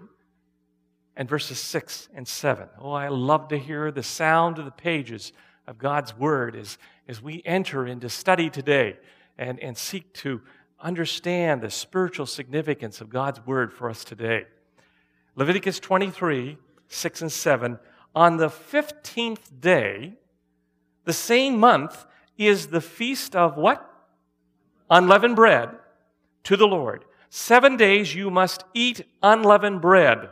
and 1.17 1.29
verses 1.29 1.59
6 1.59 2.09
and 2.15 2.27
7. 2.27 2.69
Oh, 2.81 2.93
I 2.93 3.09
love 3.09 3.49
to 3.49 3.59
hear 3.59 3.91
the 3.91 4.03
sound 4.03 4.59
of 4.59 4.65
the 4.65 4.71
pages 4.71 5.33
of 5.67 5.79
God's 5.79 6.17
Word 6.17 6.57
as, 6.57 6.79
as 7.07 7.23
we 7.23 7.43
enter 7.45 7.87
into 7.87 8.09
study 8.09 8.51
today 8.51 8.97
and, 9.37 9.59
and 9.61 9.77
seek 9.77 10.13
to 10.15 10.41
understand 10.81 11.61
the 11.61 11.71
spiritual 11.71 12.27
significance 12.27 13.01
of 13.01 13.11
God's 13.11 13.45
Word 13.47 13.73
for 13.73 13.91
us 13.91 14.05
today. 14.05 14.47
Leviticus 15.35 15.81
23, 15.81 16.57
6 16.89 17.23
and 17.23 17.33
7. 17.33 17.79
On 18.19 18.37
the 18.37 18.49
15th 18.49 19.61
day, 19.61 20.15
the 21.05 21.13
same 21.13 21.57
month, 21.57 22.05
is 22.37 22.67
the 22.67 22.81
feast 22.81 23.37
of 23.37 23.57
what? 23.57 23.89
Unleavened 24.91 25.37
bread 25.37 25.71
to 26.43 26.57
the 26.57 26.67
Lord. 26.67 27.05
Seven 27.31 27.77
days 27.77 28.17
you 28.17 28.29
must 28.29 28.65
eat 28.75 29.07
unleavened 29.23 29.81
bread. 29.81 30.31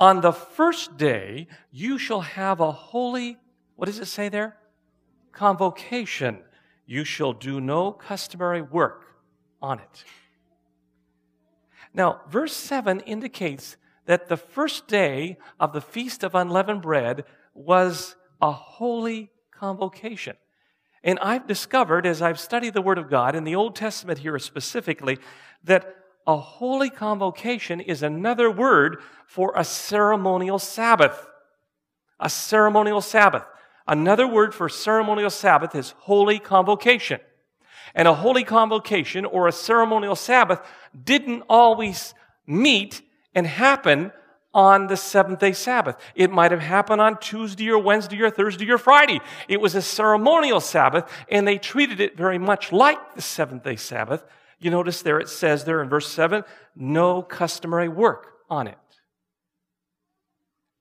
On 0.00 0.20
the 0.20 0.32
first 0.32 0.96
day, 0.96 1.46
you 1.70 1.96
shall 1.96 2.22
have 2.22 2.58
a 2.58 2.72
holy, 2.72 3.38
what 3.76 3.86
does 3.86 4.00
it 4.00 4.06
say 4.06 4.28
there? 4.28 4.56
Convocation. 5.30 6.40
You 6.86 7.04
shall 7.04 7.32
do 7.32 7.60
no 7.60 7.92
customary 7.92 8.62
work 8.62 9.04
on 9.62 9.78
it. 9.78 10.04
Now, 11.94 12.22
verse 12.28 12.52
7 12.52 12.98
indicates 12.98 13.76
that 14.06 14.28
the 14.28 14.36
first 14.36 14.88
day 14.88 15.36
of 15.60 15.72
the 15.72 15.80
Feast 15.80 16.24
of 16.24 16.34
Unleavened 16.34 16.82
Bread 16.82 17.24
was 17.54 18.16
a 18.40 18.52
holy 18.52 19.30
convocation. 19.50 20.36
And 21.02 21.18
I've 21.20 21.46
discovered, 21.46 22.06
as 22.06 22.22
I've 22.22 22.40
studied 22.40 22.74
the 22.74 22.82
Word 22.82 22.98
of 22.98 23.10
God 23.10 23.36
in 23.36 23.44
the 23.44 23.54
Old 23.54 23.76
Testament 23.76 24.18
here 24.18 24.38
specifically, 24.38 25.18
that 25.64 25.94
a 26.26 26.36
holy 26.36 26.90
convocation 26.90 27.80
is 27.80 28.02
another 28.02 28.50
word 28.50 28.98
for 29.26 29.52
a 29.56 29.62
ceremonial 29.62 30.58
Sabbath. 30.58 31.26
A 32.18 32.28
ceremonial 32.28 33.00
Sabbath. 33.00 33.44
Another 33.86 34.26
word 34.26 34.52
for 34.52 34.68
ceremonial 34.68 35.30
Sabbath 35.30 35.74
is 35.76 35.94
holy 35.98 36.40
convocation. 36.40 37.20
And 37.94 38.08
a 38.08 38.14
holy 38.14 38.42
convocation 38.42 39.24
or 39.24 39.46
a 39.46 39.52
ceremonial 39.52 40.16
Sabbath 40.16 40.60
didn't 41.04 41.44
always 41.48 42.14
meet 42.46 43.02
and 43.36 43.46
happen 43.46 44.10
on 44.54 44.86
the 44.86 44.96
seventh 44.96 45.38
day 45.38 45.52
Sabbath. 45.52 45.96
It 46.14 46.30
might 46.30 46.50
have 46.50 46.60
happened 46.60 47.02
on 47.02 47.18
Tuesday 47.18 47.68
or 47.68 47.78
Wednesday 47.78 48.22
or 48.22 48.30
Thursday 48.30 48.68
or 48.70 48.78
Friday. 48.78 49.20
It 49.46 49.60
was 49.60 49.74
a 49.74 49.82
ceremonial 49.82 50.60
Sabbath, 50.60 51.08
and 51.30 51.46
they 51.46 51.58
treated 51.58 52.00
it 52.00 52.16
very 52.16 52.38
much 52.38 52.72
like 52.72 53.14
the 53.14 53.20
seventh 53.20 53.64
day 53.64 53.76
Sabbath. 53.76 54.24
You 54.58 54.70
notice 54.70 55.02
there 55.02 55.20
it 55.20 55.28
says 55.28 55.64
there 55.64 55.82
in 55.82 55.90
verse 55.90 56.08
7 56.08 56.42
no 56.74 57.20
customary 57.22 57.88
work 57.88 58.32
on 58.48 58.66
it. 58.66 58.78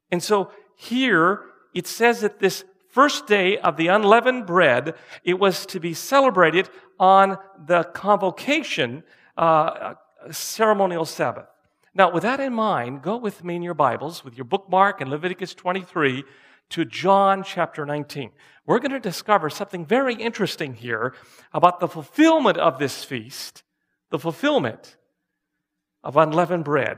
And 0.10 0.24
so 0.24 0.52
here 0.78 1.42
it 1.74 1.86
says 1.86 2.22
that 2.22 2.40
this 2.40 2.64
first 2.88 3.28
day 3.28 3.58
of 3.58 3.76
the 3.76 3.88
unleavened 3.88 4.46
bread, 4.46 4.96
it 5.26 5.38
was 5.38 5.66
to 5.66 5.82
be 5.82 5.94
celebrated 5.94 6.70
on 6.98 7.38
the 7.68 7.84
convocation 7.84 9.04
uh, 9.36 9.96
ceremonial 10.32 11.04
Sabbath. 11.04 11.48
Now, 11.98 12.12
with 12.12 12.24
that 12.24 12.42
in 12.42 12.54
mind, 12.54 13.02
go 13.02 13.16
with 13.16 13.46
me 13.46 13.56
in 13.56 13.62
your 13.62 13.74
Bibles, 13.74 14.26
with 14.26 14.36
your 14.36 14.44
bookmark 14.44 15.00
in 15.00 15.10
Leviticus 15.10 15.54
23 15.54 16.26
to 16.72 16.84
John 16.84 17.42
chapter 17.42 17.86
19. 17.86 18.32
We're 18.66 18.80
going 18.80 18.92
to 18.92 19.00
discover 19.00 19.50
something 19.50 19.86
very 19.86 20.14
interesting 20.14 20.74
here 20.74 21.14
about 21.54 21.80
the 21.80 21.88
fulfillment 21.88 22.58
of 22.58 22.80
this 22.80 23.06
feast, 23.06 23.64
the 24.10 24.20
fulfillment 24.20 24.98
of 26.04 26.18
unleavened 26.18 26.66
bread. 26.66 26.98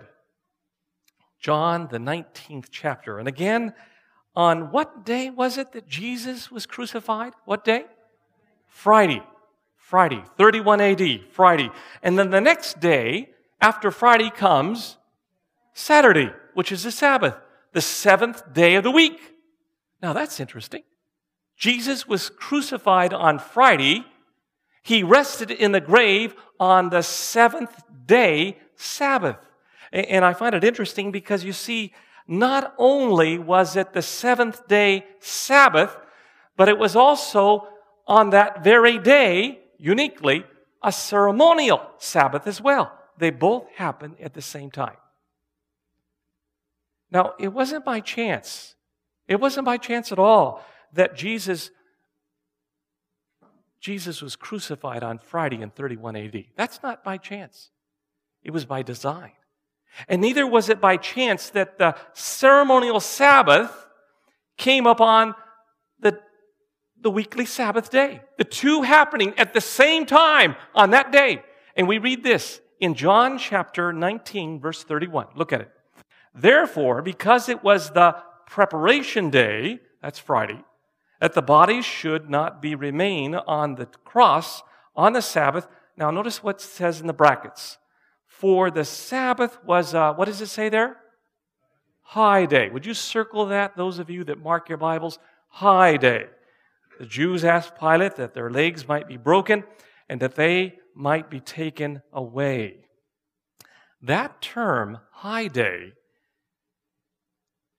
John, 1.39 1.89
the 1.91 1.99
19th 1.99 2.69
chapter. 2.71 3.19
And 3.19 3.27
again, 3.27 3.75
on 4.35 4.71
what 4.71 5.05
day 5.05 5.29
was 5.29 5.59
it 5.59 5.73
that 5.73 5.87
Jesus 5.87 6.49
was 6.49 6.65
crucified? 6.65 7.33
What 7.45 7.63
day? 7.63 7.85
Friday. 8.65 9.21
Friday, 9.75 10.23
31 10.37 10.81
AD, 10.81 11.21
Friday. 11.31 11.69
And 12.01 12.17
then 12.17 12.31
the 12.31 12.41
next 12.41 12.79
day, 12.79 13.29
after 13.59 13.91
Friday 13.91 14.29
comes 14.29 14.97
Saturday, 15.73 16.31
which 16.53 16.71
is 16.71 16.83
the 16.83 16.91
Sabbath, 16.91 17.35
the 17.73 17.81
seventh 17.81 18.53
day 18.53 18.75
of 18.75 18.83
the 18.83 18.91
week. 18.91 19.19
Now 20.01 20.13
that's 20.13 20.39
interesting. 20.39 20.83
Jesus 21.55 22.07
was 22.07 22.29
crucified 22.29 23.13
on 23.13 23.39
Friday. 23.39 24.05
He 24.83 25.03
rested 25.03 25.51
in 25.51 25.71
the 25.71 25.81
grave 25.81 26.35
on 26.59 26.89
the 26.89 27.01
seventh 27.01 27.83
day 28.05 28.57
Sabbath. 28.75 29.37
And 29.91 30.23
I 30.23 30.33
find 30.33 30.53
it 30.53 30.63
interesting 30.63 31.11
because 31.11 31.43
you 31.43 31.53
see, 31.53 31.93
not 32.27 32.73
only 32.77 33.39
was 33.39 33.75
it 33.75 33.93
the 33.93 34.01
seventh 34.01 34.67
day 34.67 35.05
Sabbath, 35.19 35.97
but 36.55 36.69
it 36.69 36.77
was 36.77 36.95
also 36.95 37.67
on 38.05 38.29
that 38.31 38.63
very 38.63 38.97
day, 38.97 39.59
uniquely, 39.77 40.45
a 40.83 40.91
ceremonial 40.91 41.81
Sabbath 41.97 42.47
as 42.47 42.61
well. 42.61 42.91
They 43.17 43.31
both 43.31 43.69
happened 43.75 44.15
at 44.21 44.33
the 44.33 44.41
same 44.41 44.71
time. 44.71 44.97
Now, 47.11 47.33
it 47.39 47.49
wasn't 47.49 47.85
by 47.85 47.99
chance. 47.99 48.75
It 49.27 49.39
wasn't 49.39 49.65
by 49.65 49.77
chance 49.77 50.11
at 50.11 50.19
all 50.19 50.63
that 50.93 51.15
Jesus 51.15 51.71
Jesus 53.79 54.21
was 54.21 54.35
crucified 54.35 55.03
on 55.03 55.19
Friday 55.19 55.61
in 55.61 55.69
31 55.69 56.15
AD. 56.15 56.45
That's 56.55 56.81
not 56.81 57.03
by 57.03 57.17
chance. 57.17 57.69
It 58.43 58.51
was 58.51 58.65
by 58.65 58.81
design. 58.81 59.31
And 60.07 60.19
neither 60.21 60.45
was 60.47 60.69
it 60.69 60.81
by 60.81 60.97
chance 60.97 61.51
that 61.51 61.77
the 61.77 61.95
ceremonial 62.13 62.99
Sabbath 62.99 63.71
came 64.57 64.87
upon 64.87 65.35
the, 65.99 66.19
the 66.99 67.11
weekly 67.11 67.45
Sabbath 67.45 67.89
day. 67.89 68.21
The 68.37 68.43
two 68.43 68.81
happening 68.81 69.33
at 69.37 69.53
the 69.53 69.61
same 69.61 70.05
time 70.05 70.55
on 70.73 70.89
that 70.91 71.11
day. 71.11 71.43
And 71.75 71.87
we 71.87 71.99
read 71.99 72.23
this 72.23 72.59
in 72.79 72.93
John 72.93 73.37
chapter 73.37 73.91
19, 73.91 74.59
verse 74.59 74.83
31. 74.83 75.27
Look 75.35 75.53
at 75.53 75.61
it. 75.61 75.71
Therefore, 76.33 77.01
because 77.01 77.49
it 77.49 77.63
was 77.63 77.91
the 77.91 78.15
preparation 78.45 79.29
day, 79.29 79.79
that's 80.01 80.19
Friday, 80.19 80.63
that 81.19 81.33
the 81.33 81.41
bodies 81.41 81.85
should 81.85 82.29
not 82.29 82.61
be 82.61 82.75
remain 82.75 83.35
on 83.35 83.75
the 83.75 83.87
cross 84.05 84.61
on 84.95 85.13
the 85.13 85.21
Sabbath. 85.21 85.67
Now, 85.95 86.11
notice 86.11 86.43
what 86.43 86.57
it 86.57 86.61
says 86.61 87.01
in 87.01 87.07
the 87.07 87.13
brackets. 87.13 87.77
For 88.27 88.69
the 88.69 88.85
Sabbath 88.85 89.57
was, 89.63 89.95
uh, 89.95 90.13
what 90.13 90.25
does 90.25 90.41
it 90.41 90.47
say 90.47 90.69
there? 90.69 90.97
High 92.03 92.45
day. 92.45 92.69
Would 92.69 92.85
you 92.85 92.93
circle 92.93 93.47
that, 93.47 93.75
those 93.75 93.97
of 93.97 94.09
you 94.09 94.23
that 94.25 94.41
mark 94.41 94.69
your 94.69 94.77
Bibles? 94.77 95.17
High 95.49 95.97
day. 95.97 96.27
The 96.99 97.05
Jews 97.05 97.43
asked 97.43 97.79
Pilate 97.79 98.15
that 98.15 98.33
their 98.33 98.49
legs 98.49 98.87
might 98.87 99.07
be 99.07 99.17
broken 99.17 99.63
and 100.07 100.19
that 100.21 100.35
they 100.35 100.75
might 100.97 101.29
be 101.29 101.39
taken 101.39 102.01
away. 102.11 102.77
That 104.01 104.41
term, 104.41 104.99
high 105.11 105.47
day, 105.47 105.93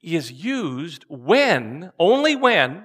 is 0.01 0.31
used 0.31 1.05
when, 1.09 1.91
only 1.99 2.37
when, 2.37 2.85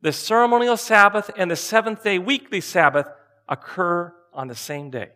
the 0.00 0.12
ceremonial 0.12 0.76
Sabbath 0.76 1.30
and 1.36 1.50
the 1.50 1.56
seventh 1.56 2.04
day 2.04 2.18
weekly 2.18 2.60
Sabbath 2.60 3.08
occur 3.48 4.14
on 4.32 4.46
the 4.46 4.54
same 4.54 4.90
day. 4.90 5.10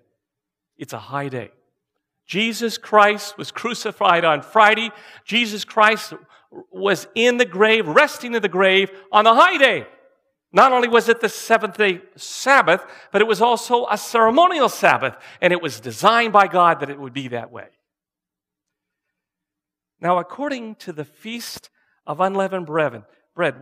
It's 0.77 0.93
a 0.93 0.99
high 0.99 1.29
day. 1.29 1.51
Jesus 2.27 2.77
Christ 2.77 3.39
was 3.39 3.53
crucified 3.53 4.25
on 4.25 4.43
Friday. 4.43 4.91
Jesus 5.25 5.65
Christ 5.65 6.15
was 6.73 7.07
in 7.15 7.37
the 7.37 7.45
grave, 7.45 7.87
resting 7.87 8.35
in 8.35 8.43
the 8.43 8.49
grave 8.49 8.91
on 9.13 9.25
the 9.25 9.35
high 9.35 9.59
day. 9.59 9.87
Not 10.53 10.73
only 10.73 10.89
was 10.89 11.09
it 11.09 11.21
the 11.21 11.29
seventh 11.29 11.77
day 11.77 12.01
Sabbath, 12.17 12.85
but 13.13 13.21
it 13.21 13.29
was 13.29 13.41
also 13.41 13.87
a 13.89 13.97
ceremonial 13.97 14.69
Sabbath, 14.69 15.17
and 15.41 15.53
it 15.53 15.63
was 15.63 15.79
designed 15.79 16.33
by 16.33 16.49
God 16.49 16.81
that 16.81 16.91
it 16.91 16.99
would 16.99 17.13
be 17.13 17.29
that 17.29 17.53
way. 17.53 17.69
Now, 20.01 20.19
according 20.19 20.77
to 20.77 20.93
the 20.93 21.05
Feast 21.05 21.71
of 22.07 22.21
Unleavened 22.21 22.67
Bread, 22.67 23.05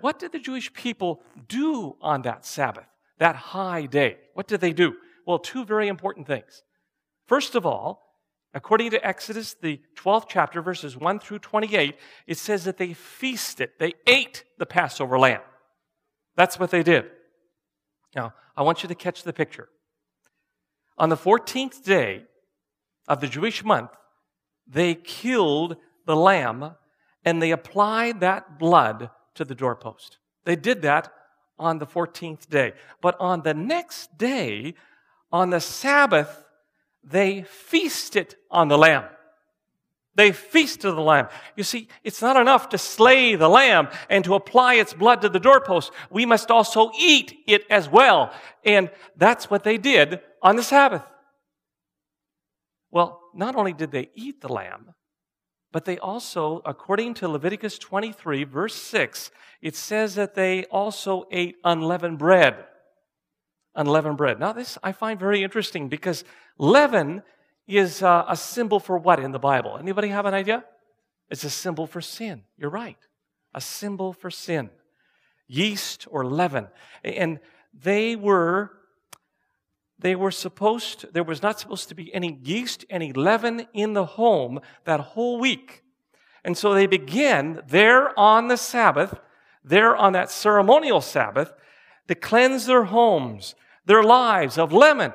what 0.00 0.18
did 0.18 0.32
the 0.32 0.38
Jewish 0.38 0.72
people 0.72 1.20
do 1.46 1.96
on 2.00 2.22
that 2.22 2.46
Sabbath, 2.46 2.86
that 3.18 3.36
high 3.36 3.86
day? 3.86 4.16
What 4.34 4.46
did 4.48 4.60
they 4.60 4.72
do? 4.72 4.94
Well, 5.26 5.38
two 5.38 5.64
very 5.64 5.88
important 5.88 6.26
things. 6.26 6.62
First 7.26 7.54
of 7.54 7.66
all, 7.66 8.16
according 8.54 8.92
to 8.92 9.06
Exodus, 9.06 9.54
the 9.60 9.80
12th 9.94 10.26
chapter, 10.28 10.62
verses 10.62 10.96
1 10.96 11.18
through 11.18 11.40
28, 11.40 11.96
it 12.26 12.38
says 12.38 12.64
that 12.64 12.78
they 12.78 12.94
feasted, 12.94 13.70
they 13.78 13.92
ate 14.06 14.44
the 14.56 14.64
Passover 14.64 15.18
lamb. 15.18 15.42
That's 16.38 16.56
what 16.60 16.70
they 16.70 16.84
did. 16.84 17.06
Now, 18.14 18.32
I 18.56 18.62
want 18.62 18.84
you 18.84 18.88
to 18.88 18.94
catch 18.94 19.24
the 19.24 19.32
picture. 19.32 19.68
On 20.96 21.08
the 21.08 21.16
14th 21.16 21.82
day 21.82 22.22
of 23.08 23.20
the 23.20 23.26
Jewish 23.26 23.64
month, 23.64 23.90
they 24.64 24.94
killed 24.94 25.76
the 26.06 26.14
lamb 26.14 26.76
and 27.24 27.42
they 27.42 27.50
applied 27.50 28.20
that 28.20 28.56
blood 28.56 29.10
to 29.34 29.44
the 29.44 29.56
doorpost. 29.56 30.18
They 30.44 30.54
did 30.54 30.82
that 30.82 31.12
on 31.58 31.78
the 31.78 31.86
14th 31.86 32.48
day. 32.48 32.72
But 33.02 33.16
on 33.18 33.42
the 33.42 33.54
next 33.54 34.16
day, 34.16 34.74
on 35.32 35.50
the 35.50 35.60
Sabbath, 35.60 36.44
they 37.02 37.42
feasted 37.42 38.36
on 38.48 38.68
the 38.68 38.78
lamb. 38.78 39.06
They 40.18 40.32
feasted 40.32 40.96
the 40.96 41.00
lamb. 41.00 41.28
You 41.54 41.62
see, 41.62 41.86
it's 42.02 42.20
not 42.20 42.36
enough 42.36 42.70
to 42.70 42.76
slay 42.76 43.36
the 43.36 43.48
lamb 43.48 43.86
and 44.10 44.24
to 44.24 44.34
apply 44.34 44.74
its 44.74 44.92
blood 44.92 45.22
to 45.22 45.28
the 45.28 45.38
doorpost. 45.38 45.92
We 46.10 46.26
must 46.26 46.50
also 46.50 46.90
eat 46.98 47.36
it 47.46 47.64
as 47.70 47.88
well. 47.88 48.32
And 48.64 48.90
that's 49.16 49.48
what 49.48 49.62
they 49.62 49.78
did 49.78 50.20
on 50.42 50.56
the 50.56 50.64
Sabbath. 50.64 51.04
Well, 52.90 53.20
not 53.32 53.54
only 53.54 53.72
did 53.72 53.92
they 53.92 54.10
eat 54.16 54.40
the 54.40 54.52
lamb, 54.52 54.92
but 55.70 55.84
they 55.84 55.98
also, 55.98 56.62
according 56.64 57.14
to 57.14 57.28
Leviticus 57.28 57.78
23, 57.78 58.42
verse 58.42 58.74
6, 58.74 59.30
it 59.62 59.76
says 59.76 60.16
that 60.16 60.34
they 60.34 60.64
also 60.64 61.26
ate 61.30 61.58
unleavened 61.62 62.18
bread. 62.18 62.64
Unleavened 63.76 64.16
bread. 64.16 64.40
Now, 64.40 64.52
this 64.52 64.78
I 64.82 64.90
find 64.90 65.20
very 65.20 65.44
interesting 65.44 65.88
because 65.88 66.24
leaven 66.58 67.22
is 67.68 68.02
uh, 68.02 68.24
a 68.26 68.36
symbol 68.36 68.80
for 68.80 68.98
what 68.98 69.20
in 69.20 69.30
the 69.30 69.38
Bible? 69.38 69.76
Anybody 69.78 70.08
have 70.08 70.26
an 70.26 70.34
idea? 70.34 70.64
It's 71.30 71.44
a 71.44 71.50
symbol 71.50 71.86
for 71.86 72.00
sin. 72.00 72.42
You're 72.56 72.70
right. 72.70 72.98
A 73.54 73.60
symbol 73.60 74.12
for 74.12 74.30
sin. 74.30 74.70
Yeast 75.46 76.06
or 76.10 76.24
leaven. 76.24 76.68
And 77.04 77.38
they 77.72 78.16
were 78.16 78.72
they 80.00 80.14
were 80.14 80.30
supposed, 80.30 81.12
there 81.12 81.24
was 81.24 81.42
not 81.42 81.58
supposed 81.58 81.88
to 81.88 81.94
be 81.94 82.14
any 82.14 82.38
yeast, 82.44 82.84
any 82.88 83.12
leaven 83.12 83.66
in 83.72 83.94
the 83.94 84.04
home 84.04 84.60
that 84.84 85.00
whole 85.00 85.40
week. 85.40 85.82
And 86.44 86.56
so 86.56 86.72
they 86.72 86.86
began 86.86 87.62
there 87.66 88.18
on 88.18 88.46
the 88.46 88.56
Sabbath, 88.56 89.18
there 89.64 89.96
on 89.96 90.12
that 90.12 90.30
ceremonial 90.30 91.00
Sabbath, 91.00 91.52
to 92.06 92.14
cleanse 92.14 92.66
their 92.66 92.84
homes, 92.84 93.56
their 93.86 94.04
lives 94.04 94.56
of 94.56 94.72
leaven, 94.72 95.12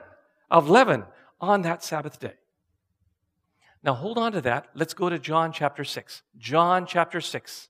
of 0.52 0.70
leaven 0.70 1.06
on 1.40 1.62
that 1.62 1.82
Sabbath 1.82 2.20
day. 2.20 2.34
Now 3.84 3.94
hold 3.94 4.18
on 4.18 4.32
to 4.32 4.42
that. 4.42 4.68
Let's 4.74 4.94
go 4.94 5.10
to 5.10 5.20
John 5.20 5.52
chapter 5.52 5.84
6. 5.84 6.24
John 6.38 6.86
chapter 6.86 7.20
6. 7.20 7.70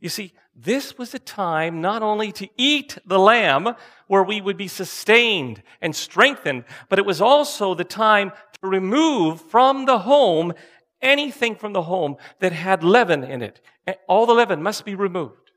You 0.00 0.08
see, 0.08 0.32
this 0.54 0.98
was 0.98 1.14
a 1.14 1.18
time 1.18 1.80
not 1.80 2.02
only 2.02 2.30
to 2.32 2.48
eat 2.56 2.98
the 3.06 3.18
lamb 3.18 3.74
where 4.06 4.22
we 4.22 4.40
would 4.40 4.56
be 4.56 4.68
sustained 4.68 5.62
and 5.80 5.96
strengthened, 5.96 6.64
but 6.88 6.98
it 6.98 7.06
was 7.06 7.20
also 7.20 7.74
the 7.74 7.84
time 7.84 8.30
to 8.60 8.68
remove 8.68 9.40
from 9.40 9.86
the 9.86 10.00
home 10.00 10.52
anything 11.00 11.56
from 11.56 11.72
the 11.72 11.82
home 11.82 12.16
that 12.40 12.52
had 12.52 12.84
leaven 12.84 13.24
in 13.24 13.42
it. 13.42 13.60
All 14.06 14.26
the 14.26 14.32
leaven 14.32 14.62
must 14.62 14.84
be 14.84 14.94
removed. 14.94 15.50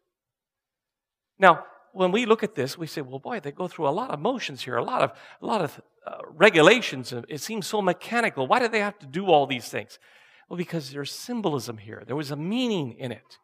Now, 1.38 1.66
when 1.98 2.12
we 2.12 2.26
look 2.26 2.44
at 2.44 2.56
this, 2.56 2.78
we 2.78 2.88
say, 2.88 3.02
well, 3.02 3.20
boy, 3.20 3.40
they 3.40 3.52
go 3.52 3.68
through 3.68 3.88
a 3.88 3.90
lot 3.90 4.12
of 4.12 4.20
motions 4.20 4.64
here, 4.64 4.78
a 4.78 4.84
lot 4.84 5.02
of, 5.02 5.12
a 5.42 5.46
lot 5.46 5.62
of 5.62 5.82
uh, 6.06 6.18
regulations. 6.30 7.14
It 7.28 7.42
seems 7.42 7.68
so 7.68 7.82
mechanical. 7.82 8.48
Why 8.48 8.60
do 8.60 8.68
they 8.68 8.80
have 8.80 9.00
to 9.00 9.06
do 9.06 9.28
all 9.28 9.48
these 9.48 9.68
things? 9.68 10.00
Well, 10.48 10.58
because 10.58 10.92
there's 10.92 11.12
symbolism 11.12 11.78
here. 11.78 12.04
There 12.06 12.16
was 12.16 12.32
a 12.32 12.36
meaning 12.36 12.96
in 13.00 13.12
it. 13.12 13.38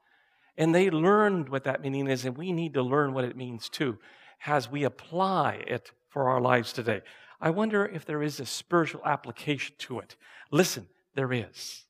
And 0.55 0.73
they 0.73 0.89
learned 0.91 1.49
what 1.49 1.63
that 1.63 1.81
meaning 1.81 2.07
is, 2.07 2.25
and 2.25 2.37
we 2.37 2.51
need 2.51 2.75
to 2.75 2.83
learn 2.83 3.13
what 3.13 3.25
it 3.25 3.35
means 3.35 3.69
too 3.69 3.97
as 4.45 4.69
we 4.69 4.83
apply 4.83 5.63
it 5.67 5.91
for 6.09 6.29
our 6.29 6.39
lives 6.39 6.73
today. 6.73 7.01
I 7.41 7.49
wonder 7.49 7.85
if 7.85 8.05
there 8.05 8.21
is 8.21 8.39
a 8.39 8.45
spiritual 8.45 9.01
application 9.03 9.75
to 9.79 9.99
it. 9.99 10.15
Listen, 10.51 10.87
there 11.15 11.33
is. 11.33 11.85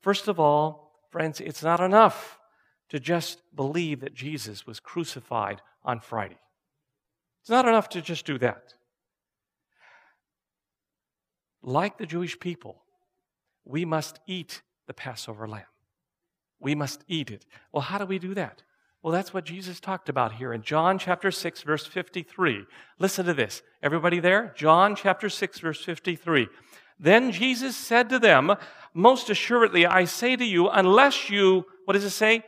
First 0.00 0.26
of 0.26 0.40
all, 0.40 0.92
friends, 1.10 1.40
it's 1.40 1.62
not 1.62 1.80
enough 1.80 2.38
to 2.88 2.98
just 2.98 3.42
believe 3.54 4.00
that 4.00 4.14
Jesus 4.14 4.66
was 4.66 4.80
crucified 4.80 5.60
on 5.88 6.00
Friday. 6.00 6.38
It's 7.40 7.50
not 7.50 7.66
enough 7.66 7.88
to 7.90 8.02
just 8.02 8.26
do 8.26 8.38
that. 8.38 8.74
Like 11.62 11.96
the 11.96 12.06
Jewish 12.06 12.38
people, 12.38 12.82
we 13.64 13.84
must 13.84 14.20
eat 14.26 14.62
the 14.86 14.94
Passover 14.94 15.48
lamb. 15.48 15.64
We 16.60 16.74
must 16.74 17.02
eat 17.08 17.30
it. 17.30 17.46
Well, 17.72 17.80
how 17.80 17.98
do 17.98 18.04
we 18.04 18.18
do 18.18 18.34
that? 18.34 18.62
Well, 19.02 19.12
that's 19.12 19.32
what 19.32 19.44
Jesus 19.44 19.80
talked 19.80 20.08
about 20.08 20.34
here 20.34 20.52
in 20.52 20.62
John 20.62 20.98
chapter 20.98 21.30
6, 21.30 21.62
verse 21.62 21.86
53. 21.86 22.64
Listen 22.98 23.26
to 23.26 23.34
this. 23.34 23.62
Everybody 23.82 24.20
there? 24.20 24.52
John 24.56 24.94
chapter 24.94 25.30
6, 25.30 25.60
verse 25.60 25.82
53. 25.84 26.48
Then 26.98 27.32
Jesus 27.32 27.76
said 27.76 28.08
to 28.10 28.18
them, 28.18 28.54
Most 28.92 29.30
assuredly, 29.30 29.86
I 29.86 30.04
say 30.04 30.36
to 30.36 30.44
you, 30.44 30.68
unless 30.68 31.30
you, 31.30 31.64
what 31.84 31.94
does 31.94 32.04
it 32.04 32.10
say? 32.10 32.44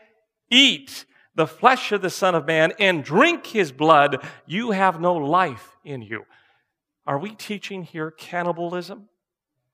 Eat 0.50 1.06
the 1.40 1.46
flesh 1.46 1.90
of 1.90 2.02
the 2.02 2.10
Son 2.10 2.34
of 2.34 2.46
Man 2.46 2.74
and 2.78 3.02
drink 3.02 3.46
his 3.46 3.72
blood, 3.72 4.22
you 4.44 4.72
have 4.72 5.00
no 5.00 5.14
life 5.14 5.78
in 5.86 6.02
you. 6.02 6.26
Are 7.06 7.18
we 7.18 7.34
teaching 7.34 7.82
here 7.82 8.10
cannibalism? 8.10 9.08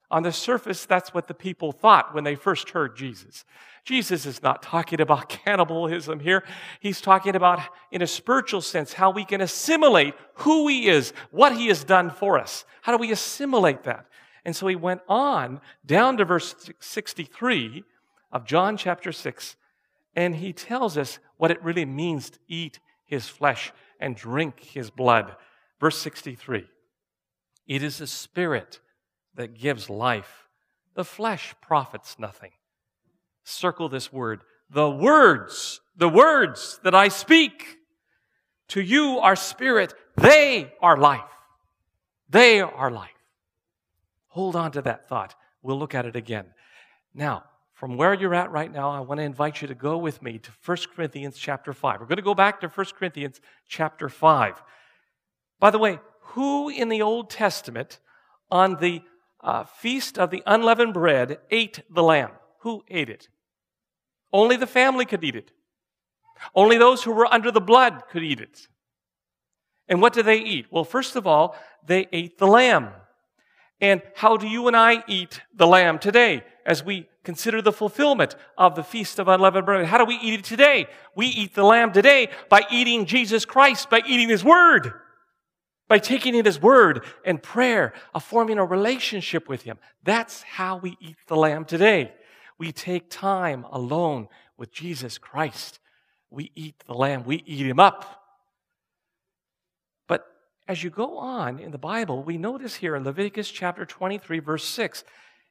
On 0.09 0.23
the 0.23 0.31
surface, 0.31 0.87
that's 0.87 1.13
what 1.13 1.27
the 1.27 1.35
people 1.35 1.73
thought 1.73 2.15
when 2.15 2.23
they 2.23 2.37
first 2.37 2.71
heard 2.71 2.97
Jesus. 2.97 3.45
Jesus 3.83 4.27
is 4.27 4.45
not 4.45 4.63
talking 4.63 5.01
about 5.01 5.29
cannibalism 5.45 6.21
here. 6.21 6.45
He's 6.79 7.01
talking 7.01 7.35
about, 7.35 7.59
in 7.91 8.01
a 8.01 8.07
spiritual 8.07 8.61
sense, 8.61 8.93
how 8.93 9.11
we 9.11 9.25
can 9.25 9.41
assimilate 9.41 10.15
who 10.35 10.69
he 10.69 10.87
is, 10.87 11.13
what 11.33 11.57
he 11.57 11.67
has 11.67 11.83
done 11.83 12.11
for 12.11 12.39
us. 12.39 12.65
How 12.83 12.93
do 12.93 12.99
we 12.99 13.11
assimilate 13.11 13.83
that? 13.83 14.07
And 14.45 14.55
so 14.55 14.69
he 14.69 14.77
went 14.77 15.01
on 15.09 15.61
down 15.85 16.17
to 16.19 16.25
verse 16.25 16.55
63 16.79 17.83
of 18.31 18.45
John 18.45 18.77
chapter 18.77 19.11
6, 19.11 19.57
and 20.17 20.35
he 20.35 20.53
tells 20.53 20.99
us 20.99 21.21
what 21.37 21.53
it 21.53 21.63
really 21.63 21.85
means 21.85 22.31
to 22.31 22.39
eat 22.49 22.81
his 23.05 23.29
flesh 23.29 23.73
and 24.01 24.17
drink 24.17 24.61
his 24.61 24.91
blood. 24.91 25.37
Verse 25.79 25.99
63 25.99 26.67
It 27.69 27.83
is 27.85 27.99
the 27.99 28.09
Spirit 28.09 28.81
that 29.37 29.55
gives 29.55 29.89
life, 29.89 30.49
the 30.95 31.05
flesh 31.05 31.55
profits 31.61 32.19
nothing 32.19 32.51
circle 33.47 33.89
this 33.89 34.13
word. 34.13 34.43
The 34.69 34.91
words, 34.91 35.81
the 35.97 36.09
words 36.09 36.81
that 36.83 36.95
I 36.95 37.09
speak 37.09 37.79
to 38.69 38.83
you 38.83 39.21
are 39.21 39.37
spirit. 39.37 39.95
They 40.17 40.73
are 40.83 40.97
life. 40.97 41.21
They 42.29 42.61
are 42.61 42.91
life. 42.91 43.11
Hold 44.29 44.57
on 44.57 44.73
to 44.73 44.83
that 44.83 45.09
thought. 45.09 45.35
We'll 45.63 45.79
look 45.79 45.95
at 45.95 46.05
it 46.05 46.17
again. 46.17 46.47
Now, 47.15 47.45
from 47.77 47.99
where 47.99 48.15
you're 48.15 48.35
at 48.35 48.51
right 48.51 48.73
now, 48.73 48.89
I 48.89 49.01
want 49.01 49.19
to 49.19 49.25
invite 49.25 49.61
you 49.61 49.69
to 49.69 49.75
go 49.75 49.99
with 49.99 50.23
me 50.23 50.39
to 50.39 50.51
1 50.65 50.79
Corinthians 50.97 51.37
chapter 51.37 51.75
5. 51.75 52.01
We're 52.01 52.07
going 52.07 52.17
to 52.17 52.23
go 52.23 52.35
back 52.35 52.61
to 52.63 52.69
1 52.69 52.87
Corinthians 52.99 53.39
chapter 53.69 54.09
5. 54.09 54.63
By 55.61 55.71
the 55.71 55.79
way, 55.79 56.01
who 56.21 56.71
in 56.71 56.89
the 56.89 57.03
Old 57.03 57.29
Testament 57.29 58.01
on 58.51 58.77
the 58.81 59.03
uh, 59.45 59.65
feast 59.65 60.19
of 60.19 60.31
the 60.31 60.43
unleavened 60.47 60.95
bread 60.95 61.39
ate 61.51 61.83
the 61.91 62.03
lamb? 62.03 62.31
Who 62.61 62.83
ate 62.89 63.11
it? 63.11 63.29
Only 64.33 64.57
the 64.57 64.67
family 64.67 65.05
could 65.05 65.23
eat 65.23 65.37
it. 65.37 65.53
Only 66.55 66.79
those 66.79 67.03
who 67.03 67.13
were 67.13 67.33
under 67.33 67.51
the 67.51 67.61
blood 67.61 68.05
could 68.11 68.25
eat 68.25 68.41
it. 68.41 68.69
And 69.87 70.01
what 70.01 70.15
did 70.15 70.25
they 70.25 70.39
eat? 70.39 70.67
Well, 70.71 70.85
first 70.85 71.15
of 71.15 71.27
all, 71.27 71.55
they 71.87 72.09
ate 72.11 72.39
the 72.39 72.47
lamb. 72.47 72.89
And 73.83 74.01
how 74.15 74.39
do 74.39 74.49
you 74.49 74.67
and 74.67 74.77
I 74.77 75.05
eat 75.07 75.43
the 75.55 75.67
lamb 75.67 75.99
today 75.99 76.43
as 76.65 76.83
we 76.83 77.07
consider 77.27 77.61
the 77.61 77.73
fulfillment 77.73 78.37
of 78.57 78.77
the 78.77 78.85
Feast 78.85 79.19
of 79.19 79.27
Unleavened 79.27 79.67
Bread? 79.67 79.85
How 79.85 79.99
do 79.99 80.05
we 80.05 80.15
eat 80.23 80.39
it 80.39 80.45
today? 80.45 80.87
We 81.17 81.27
eat 81.27 81.55
the 81.55 81.65
lamb 81.65 81.93
today 81.93 82.31
by 82.49 82.63
eating 82.71 83.05
Jesus 83.05 83.45
Christ, 83.45 83.91
by 83.91 84.01
eating 84.07 84.29
His 84.29 84.45
Word, 84.45 84.93
by 85.89 85.99
taking 85.99 86.37
in 86.37 86.45
His 86.45 86.63
Word 86.63 87.05
and 87.25 87.43
prayer, 87.43 87.93
of 88.15 88.23
forming 88.23 88.59
a 88.59 88.65
relationship 88.65 89.49
with 89.49 89.63
Him. 89.63 89.77
That's 90.05 90.43
how 90.43 90.77
we 90.77 90.97
eat 91.01 91.17
the 91.27 91.37
lamb 91.37 91.65
today. 91.65 92.15
We 92.59 92.71
take 92.71 93.11
time 93.11 93.67
alone 93.73 94.29
with 94.57 94.73
Jesus 94.73 95.19
Christ. 95.19 95.81
We 96.31 96.53
eat 96.55 96.77
the 96.87 96.95
lamb, 96.95 97.25
we 97.25 97.43
eat 97.45 97.67
him 97.67 97.81
up. 97.81 98.23
But 100.07 100.27
as 100.69 100.83
you 100.83 100.91
go 100.91 101.19
on 101.19 101.59
in 101.59 101.73
the 101.73 101.79
Bible, 101.79 102.23
we 102.23 102.39
notice 102.39 102.77
here 102.77 102.95
in 102.95 103.05
Leviticus 103.05 103.51
chapter 103.51 103.85
23, 103.85 104.39
verse 104.39 104.65
6, 104.65 105.05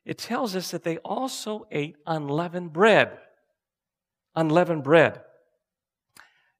it 0.06 0.18
tells 0.18 0.56
us 0.56 0.72
that 0.72 0.84
they 0.84 0.98
also 0.98 1.68
ate 1.72 1.98
unleavened 2.06 2.74
bread. 2.74 3.18
Unleavened 4.36 4.84
bread. 4.84 5.22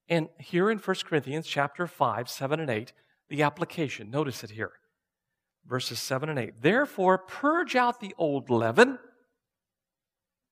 And 0.08 0.28
here 0.38 0.70
in 0.70 0.78
1 0.78 0.96
Corinthians 1.04 1.46
chapter 1.46 1.86
5, 1.86 2.28
7 2.28 2.60
and 2.60 2.70
8, 2.70 2.92
the 3.28 3.42
application, 3.42 4.10
notice 4.10 4.44
it 4.44 4.50
here. 4.50 4.72
Verses 5.66 5.98
7 5.98 6.28
and 6.28 6.38
8. 6.38 6.62
Therefore, 6.62 7.18
purge 7.18 7.74
out 7.74 8.00
the 8.00 8.14
old 8.18 8.50
leaven 8.50 8.98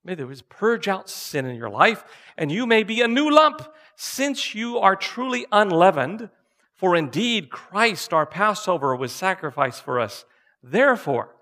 May 0.04 0.14
there 0.14 0.26
was 0.26 0.42
purge 0.42 0.86
out 0.86 1.08
sin 1.08 1.46
in 1.46 1.56
your 1.56 1.70
life, 1.70 2.04
and 2.36 2.52
you 2.52 2.66
may 2.66 2.82
be 2.82 3.00
a 3.00 3.08
new 3.08 3.30
lump, 3.30 3.62
since 3.96 4.54
you 4.54 4.78
are 4.78 4.94
truly 4.94 5.46
unleavened. 5.50 6.28
For 6.74 6.94
indeed, 6.94 7.50
Christ, 7.50 8.12
our 8.12 8.26
Passover, 8.26 8.94
was 8.94 9.12
sacrificed 9.12 9.82
for 9.82 9.98
us. 9.98 10.26
Therefore, 10.62 11.33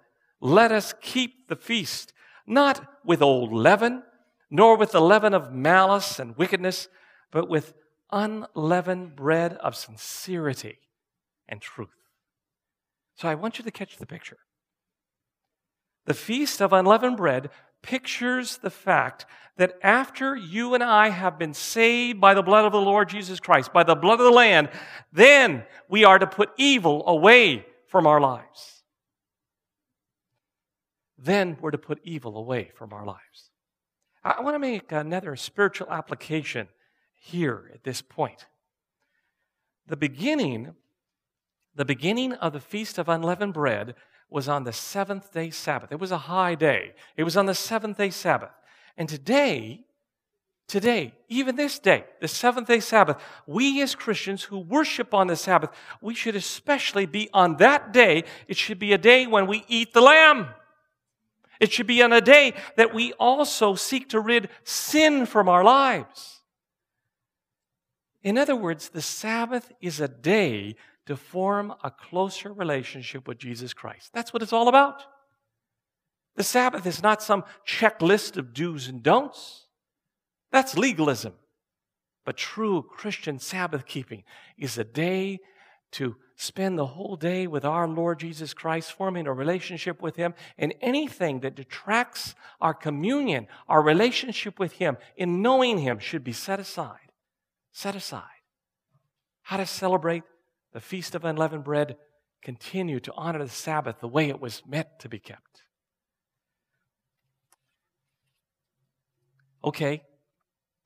let 0.42 0.72
us 0.72 0.92
keep 1.00 1.48
the 1.48 1.56
feast, 1.56 2.12
not 2.46 2.84
with 3.04 3.22
old 3.22 3.52
leaven, 3.52 4.02
nor 4.50 4.76
with 4.76 4.90
the 4.90 5.00
leaven 5.00 5.32
of 5.32 5.52
malice 5.52 6.18
and 6.18 6.36
wickedness, 6.36 6.88
but 7.30 7.48
with 7.48 7.74
unleavened 8.10 9.14
bread 9.14 9.54
of 9.54 9.76
sincerity 9.76 10.78
and 11.48 11.60
truth. 11.60 11.88
So 13.14 13.28
I 13.28 13.36
want 13.36 13.58
you 13.58 13.64
to 13.64 13.70
catch 13.70 13.96
the 13.96 14.06
picture. 14.06 14.38
The 16.06 16.14
Feast 16.14 16.60
of 16.60 16.72
Unleavened 16.72 17.16
Bread 17.18 17.50
pictures 17.80 18.58
the 18.58 18.70
fact 18.70 19.24
that 19.58 19.78
after 19.80 20.34
you 20.34 20.74
and 20.74 20.82
I 20.82 21.10
have 21.10 21.38
been 21.38 21.54
saved 21.54 22.20
by 22.20 22.34
the 22.34 22.42
blood 22.42 22.64
of 22.64 22.72
the 22.72 22.80
Lord 22.80 23.08
Jesus 23.08 23.38
Christ, 23.38 23.72
by 23.72 23.84
the 23.84 23.94
blood 23.94 24.18
of 24.18 24.26
the 24.26 24.32
Lamb, 24.32 24.68
then 25.12 25.64
we 25.88 26.04
are 26.04 26.18
to 26.18 26.26
put 26.26 26.50
evil 26.56 27.06
away 27.06 27.64
from 27.86 28.08
our 28.08 28.20
lives. 28.20 28.81
Then 31.22 31.56
we're 31.60 31.70
to 31.70 31.78
put 31.78 32.00
evil 32.02 32.36
away 32.36 32.70
from 32.74 32.92
our 32.92 33.06
lives. 33.06 33.50
I 34.24 34.40
want 34.40 34.54
to 34.56 34.58
make 34.58 34.90
another 34.90 35.36
spiritual 35.36 35.88
application 35.90 36.68
here 37.12 37.70
at 37.72 37.84
this 37.84 38.02
point. 38.02 38.46
The 39.86 39.96
beginning, 39.96 40.74
the 41.74 41.84
beginning 41.84 42.32
of 42.34 42.52
the 42.52 42.60
Feast 42.60 42.98
of 42.98 43.08
Unleavened 43.08 43.54
Bread 43.54 43.94
was 44.28 44.48
on 44.48 44.64
the 44.64 44.72
seventh 44.72 45.32
day 45.32 45.50
Sabbath. 45.50 45.92
It 45.92 46.00
was 46.00 46.10
a 46.10 46.18
high 46.18 46.54
day. 46.56 46.94
It 47.16 47.24
was 47.24 47.36
on 47.36 47.46
the 47.46 47.54
seventh 47.54 47.98
day 47.98 48.10
Sabbath. 48.10 48.50
And 48.96 49.08
today, 49.08 49.84
today, 50.66 51.14
even 51.28 51.54
this 51.54 51.78
day, 51.78 52.04
the 52.20 52.28
seventh 52.28 52.66
day 52.66 52.80
Sabbath, 52.80 53.18
we 53.46 53.80
as 53.82 53.94
Christians 53.94 54.44
who 54.44 54.58
worship 54.58 55.14
on 55.14 55.28
the 55.28 55.36
Sabbath, 55.36 55.70
we 56.00 56.14
should 56.14 56.34
especially 56.34 57.06
be 57.06 57.28
on 57.32 57.56
that 57.58 57.92
day. 57.92 58.24
It 58.48 58.56
should 58.56 58.78
be 58.80 58.92
a 58.92 58.98
day 58.98 59.26
when 59.26 59.46
we 59.46 59.64
eat 59.68 59.92
the 59.92 60.00
lamb. 60.00 60.48
It 61.62 61.72
should 61.72 61.86
be 61.86 62.02
on 62.02 62.12
a 62.12 62.20
day 62.20 62.54
that 62.76 62.92
we 62.92 63.12
also 63.12 63.76
seek 63.76 64.08
to 64.08 64.18
rid 64.18 64.48
sin 64.64 65.26
from 65.26 65.48
our 65.48 65.62
lives. 65.62 66.40
In 68.24 68.36
other 68.36 68.56
words, 68.56 68.88
the 68.88 69.00
Sabbath 69.00 69.70
is 69.80 70.00
a 70.00 70.08
day 70.08 70.74
to 71.06 71.16
form 71.16 71.72
a 71.84 71.90
closer 71.92 72.52
relationship 72.52 73.28
with 73.28 73.38
Jesus 73.38 73.72
Christ. 73.72 74.10
That's 74.12 74.32
what 74.32 74.42
it's 74.42 74.52
all 74.52 74.66
about. 74.66 75.04
The 76.34 76.42
Sabbath 76.42 76.84
is 76.84 77.00
not 77.00 77.22
some 77.22 77.44
checklist 77.64 78.36
of 78.36 78.52
do's 78.52 78.88
and 78.88 79.00
don'ts. 79.00 79.68
That's 80.50 80.76
legalism. 80.76 81.34
But 82.24 82.38
true 82.38 82.82
Christian 82.82 83.38
Sabbath 83.38 83.86
keeping 83.86 84.24
is 84.58 84.78
a 84.78 84.84
day 84.84 85.38
to 85.92 86.16
spend 86.36 86.78
the 86.78 86.86
whole 86.86 87.16
day 87.16 87.46
with 87.46 87.64
our 87.64 87.86
Lord 87.86 88.20
Jesus 88.20 88.54
Christ, 88.54 88.92
forming 88.92 89.26
a 89.26 89.32
relationship 89.32 90.02
with 90.02 90.16
Him, 90.16 90.34
and 90.58 90.74
anything 90.80 91.40
that 91.40 91.54
detracts 91.54 92.34
our 92.60 92.74
communion, 92.74 93.46
our 93.68 93.82
relationship 93.82 94.58
with 94.58 94.72
Him, 94.72 94.96
in 95.16 95.42
knowing 95.42 95.78
Him, 95.78 95.98
should 95.98 96.24
be 96.24 96.32
set 96.32 96.58
aside. 96.60 97.12
Set 97.72 97.94
aside. 97.94 98.22
How 99.42 99.56
to 99.56 99.66
celebrate 99.66 100.22
the 100.72 100.80
Feast 100.80 101.14
of 101.14 101.24
Unleavened 101.24 101.64
Bread, 101.64 101.96
continue 102.42 102.98
to 103.00 103.12
honor 103.14 103.44
the 103.44 103.50
Sabbath 103.50 104.00
the 104.00 104.08
way 104.08 104.28
it 104.28 104.40
was 104.40 104.62
meant 104.66 104.88
to 105.00 105.08
be 105.08 105.18
kept. 105.18 105.62
Okay, 109.64 110.02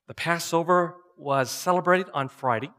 the 0.07 0.15
Passover 0.15 0.97
was 1.17 1.51
celebrated 1.51 2.09
on 2.13 2.29
Friday. 2.29 2.71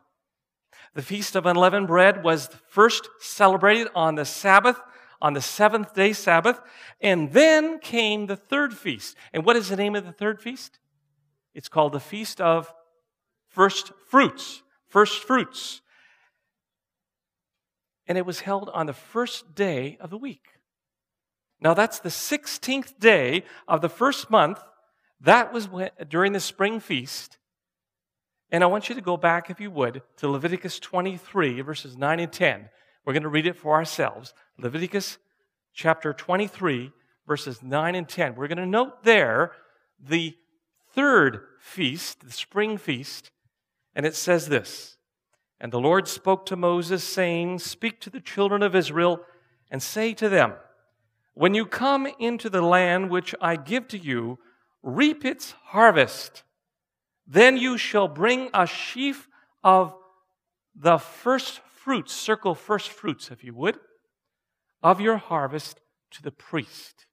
The 0.93 1.02
Feast 1.02 1.36
of 1.36 1.45
Unleavened 1.45 1.88
Bread 1.88 2.23
was 2.23 2.50
first 2.69 3.10
celebrated 3.19 3.88
on 3.95 4.15
the 4.15 4.26
Sabbath, 4.26 4.80
on 5.21 5.34
the 5.34 5.41
seventh 5.41 5.93
day 5.93 6.13
Sabbath. 6.13 6.60
And 7.02 7.32
then 7.32 7.80
came 7.80 8.26
the 8.26 8.36
third 8.36 8.73
feast. 8.73 9.15
And 9.34 9.45
what 9.45 9.56
is 9.56 9.69
the 9.69 9.76
name 9.76 9.95
of 9.95 10.06
the 10.06 10.12
third 10.12 10.41
feast? 10.41 10.80
It's 11.54 11.69
called 11.69 11.93
the 11.93 12.00
Feast 12.00 12.41
of 12.41 12.73
First 13.47 13.91
Fruits. 14.10 14.63
First 14.88 15.23
Fruits 15.23 15.82
and 18.08 18.17
it 18.17 18.26
was 18.26 18.41
held 18.41 18.69
on 18.69 18.86
the 18.86 18.93
first 18.93 19.54
day 19.54 19.97
of 20.00 20.10
the 20.10 20.17
week. 20.17 20.47
Now, 21.60 21.73
that's 21.73 22.00
the 22.00 22.10
16th 22.10 23.00
day 23.00 23.43
of 23.67 23.82
the 23.82 23.89
first 23.89 24.30
month. 24.30 24.60
That 25.19 25.52
was 25.52 25.67
when, 25.67 25.89
during 26.08 26.34
the 26.34 26.39
spring 26.39 26.80
feast. 26.80 27.38
And 28.51 28.63
I 28.63 28.67
want 28.67 28.89
you 28.89 28.95
to 28.95 29.01
go 29.01 29.17
back, 29.17 29.49
if 29.49 29.60
you 29.60 29.69
would, 29.71 30.01
to 30.17 30.29
Leviticus 30.29 30.79
23, 30.79 31.62
verses 31.62 31.97
9 31.97 32.19
and 32.19 32.31
10. 32.31 32.69
We're 33.05 33.13
going 33.13 33.23
to 33.23 33.29
read 33.29 33.47
it 33.47 33.57
for 33.57 33.73
ourselves. 33.73 34.33
Leviticus 34.57 35.17
chapter 35.73 36.13
23, 36.13 36.91
verses 37.27 37.62
9 37.62 37.95
and 37.95 38.07
10. 38.07 38.36
We're 38.36 38.47
going 38.47 38.57
to 38.57 38.65
note 38.65 39.03
there 39.03 39.51
the 39.99 40.36
third 40.93 41.41
feast, 41.60 42.21
the 42.25 42.31
spring 42.31 42.77
feast, 42.77 43.31
and 43.95 44.05
it 44.05 44.15
says 44.15 44.47
this 44.47 44.97
and 45.60 45.71
the 45.71 45.79
Lord 45.79 46.07
spoke 46.07 46.45
to 46.47 46.55
Moses, 46.55 47.03
saying, 47.03 47.60
Speak 47.60 47.99
to 48.01 48.10
the 48.10 48.19
children 48.19 48.62
of 48.62 48.75
Israel 48.75 49.21
and 49.71 49.81
say 49.81 50.13
to 50.13 50.29
them, 50.29 50.53
When 51.33 51.53
you 51.53 51.65
come 51.65 52.07
into 52.19 52.49
the 52.49 52.62
land 52.62 53.10
which 53.10 53.33
I 53.41 53.55
give 53.55 53.88
to 53.89 53.97
you, 53.97 54.38
reap 54.83 55.25
its 55.25 55.51
harvest. 55.67 56.43
Then 57.27 57.57
you 57.57 57.77
shall 57.77 58.07
bring 58.07 58.49
a 58.53 58.65
sheaf 58.65 59.27
of 59.63 59.93
the 60.75 60.97
first 60.97 61.59
fruits, 61.59 62.13
circle 62.13 62.55
first 62.55 62.89
fruits, 62.89 63.31
if 63.31 63.43
you 63.43 63.53
would, 63.53 63.77
of 64.81 65.01
your 65.01 65.17
harvest 65.17 65.81
to 66.11 66.23
the 66.23 66.31
priest. 66.31 67.05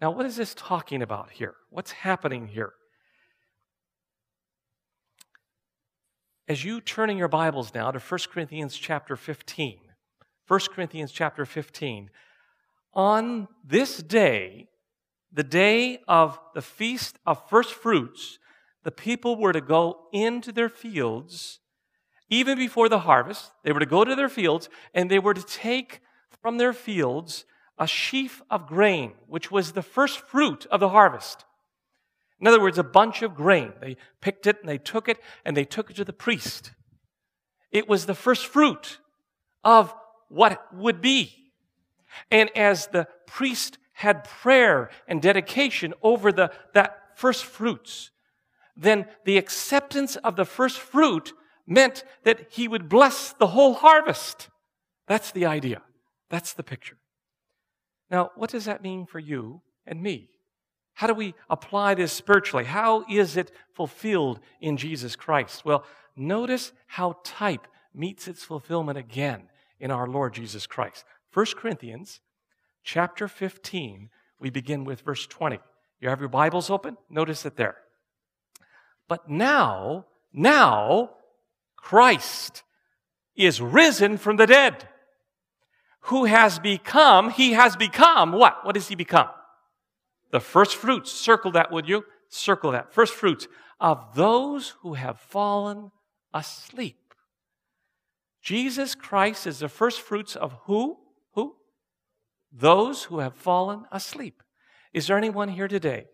Now, 0.00 0.10
what 0.10 0.26
is 0.26 0.36
this 0.36 0.54
talking 0.54 1.02
about 1.02 1.30
here? 1.30 1.54
What's 1.70 1.90
happening 1.90 2.48
here? 2.48 2.74
as 6.48 6.64
you 6.64 6.80
turn 6.80 7.10
in 7.10 7.16
your 7.16 7.28
Bibles 7.28 7.74
now 7.74 7.90
to 7.90 7.98
1 7.98 8.20
Corinthians 8.32 8.76
chapter 8.76 9.16
15, 9.16 9.78
1 10.46 10.60
Corinthians 10.72 11.10
chapter 11.10 11.44
15, 11.44 12.10
on 12.94 13.48
this 13.64 13.98
day, 13.98 14.68
the 15.32 15.42
day 15.42 15.98
of 16.06 16.38
the 16.54 16.62
feast 16.62 17.18
of 17.26 17.48
first 17.48 17.72
fruits, 17.72 18.38
the 18.86 18.92
people 18.92 19.34
were 19.34 19.52
to 19.52 19.60
go 19.60 19.98
into 20.12 20.52
their 20.52 20.68
fields 20.68 21.58
even 22.30 22.56
before 22.56 22.88
the 22.88 23.00
harvest. 23.00 23.50
They 23.64 23.72
were 23.72 23.80
to 23.80 23.84
go 23.84 24.04
to 24.04 24.14
their 24.14 24.28
fields 24.28 24.68
and 24.94 25.10
they 25.10 25.18
were 25.18 25.34
to 25.34 25.42
take 25.42 26.02
from 26.40 26.56
their 26.56 26.72
fields 26.72 27.46
a 27.80 27.88
sheaf 27.88 28.42
of 28.48 28.68
grain, 28.68 29.14
which 29.26 29.50
was 29.50 29.72
the 29.72 29.82
first 29.82 30.20
fruit 30.20 30.66
of 30.70 30.78
the 30.78 30.90
harvest. 30.90 31.44
In 32.40 32.46
other 32.46 32.60
words, 32.60 32.78
a 32.78 32.84
bunch 32.84 33.22
of 33.22 33.34
grain. 33.34 33.72
They 33.80 33.96
picked 34.20 34.46
it 34.46 34.60
and 34.60 34.68
they 34.68 34.78
took 34.78 35.08
it 35.08 35.18
and 35.44 35.56
they 35.56 35.64
took 35.64 35.90
it 35.90 35.96
to 35.96 36.04
the 36.04 36.12
priest. 36.12 36.70
It 37.72 37.88
was 37.88 38.06
the 38.06 38.14
first 38.14 38.46
fruit 38.46 39.00
of 39.64 39.92
what 40.28 40.72
would 40.72 41.00
be. 41.00 41.50
And 42.30 42.56
as 42.56 42.86
the 42.86 43.08
priest 43.26 43.78
had 43.94 44.22
prayer 44.22 44.90
and 45.08 45.20
dedication 45.20 45.92
over 46.04 46.30
the, 46.30 46.52
that 46.72 47.18
first 47.18 47.44
fruits, 47.44 48.12
then 48.76 49.06
the 49.24 49.38
acceptance 49.38 50.16
of 50.16 50.36
the 50.36 50.44
first 50.44 50.78
fruit 50.78 51.32
meant 51.66 52.04
that 52.24 52.46
he 52.50 52.68
would 52.68 52.88
bless 52.88 53.32
the 53.32 53.48
whole 53.48 53.74
harvest. 53.74 54.48
That's 55.06 55.30
the 55.32 55.46
idea. 55.46 55.82
That's 56.30 56.52
the 56.52 56.62
picture. 56.62 56.98
Now, 58.10 58.30
what 58.36 58.50
does 58.50 58.66
that 58.66 58.82
mean 58.82 59.06
for 59.06 59.18
you 59.18 59.62
and 59.86 60.02
me? 60.02 60.30
How 60.94 61.06
do 61.06 61.14
we 61.14 61.34
apply 61.50 61.94
this 61.94 62.12
spiritually? 62.12 62.64
How 62.64 63.04
is 63.10 63.36
it 63.36 63.52
fulfilled 63.74 64.40
in 64.60 64.76
Jesus 64.76 65.16
Christ? 65.16 65.64
Well, 65.64 65.84
notice 66.16 66.72
how 66.86 67.20
type 67.24 67.66
meets 67.94 68.28
its 68.28 68.44
fulfillment 68.44 68.96
again 68.96 69.44
in 69.78 69.90
our 69.90 70.06
Lord 70.06 70.34
Jesus 70.34 70.66
Christ. 70.66 71.04
1 71.32 71.46
Corinthians 71.56 72.20
chapter 72.82 73.28
15, 73.28 74.08
we 74.40 74.48
begin 74.48 74.84
with 74.84 75.00
verse 75.00 75.26
20. 75.26 75.58
You 76.00 76.08
have 76.08 76.20
your 76.20 76.28
Bibles 76.28 76.70
open? 76.70 76.96
Notice 77.10 77.44
it 77.44 77.56
there. 77.56 77.76
But 79.08 79.28
now, 79.28 80.06
now, 80.32 81.10
Christ 81.76 82.62
is 83.36 83.60
risen 83.60 84.16
from 84.16 84.36
the 84.36 84.46
dead. 84.46 84.88
Who 86.00 86.24
has 86.24 86.58
become, 86.58 87.30
he 87.30 87.52
has 87.52 87.76
become 87.76 88.32
what? 88.32 88.64
What 88.64 88.74
does 88.74 88.88
he 88.88 88.94
become? 88.94 89.28
The 90.30 90.40
first 90.40 90.76
fruits, 90.76 91.12
circle 91.12 91.52
that, 91.52 91.70
would 91.70 91.88
you? 91.88 92.04
Circle 92.28 92.72
that. 92.72 92.92
First 92.92 93.14
fruits 93.14 93.46
of 93.80 94.14
those 94.14 94.74
who 94.80 94.94
have 94.94 95.18
fallen 95.18 95.90
asleep. 96.32 96.96
Jesus 98.42 98.94
Christ 98.94 99.46
is 99.46 99.58
the 99.58 99.68
first 99.68 100.00
fruits 100.00 100.36
of 100.36 100.56
who? 100.64 100.98
Who? 101.34 101.56
Those 102.52 103.04
who 103.04 103.18
have 103.18 103.34
fallen 103.34 103.84
asleep. 103.90 104.42
Is 104.92 105.06
there 105.06 105.18
anyone 105.18 105.48
here 105.48 105.68
today 105.68 106.06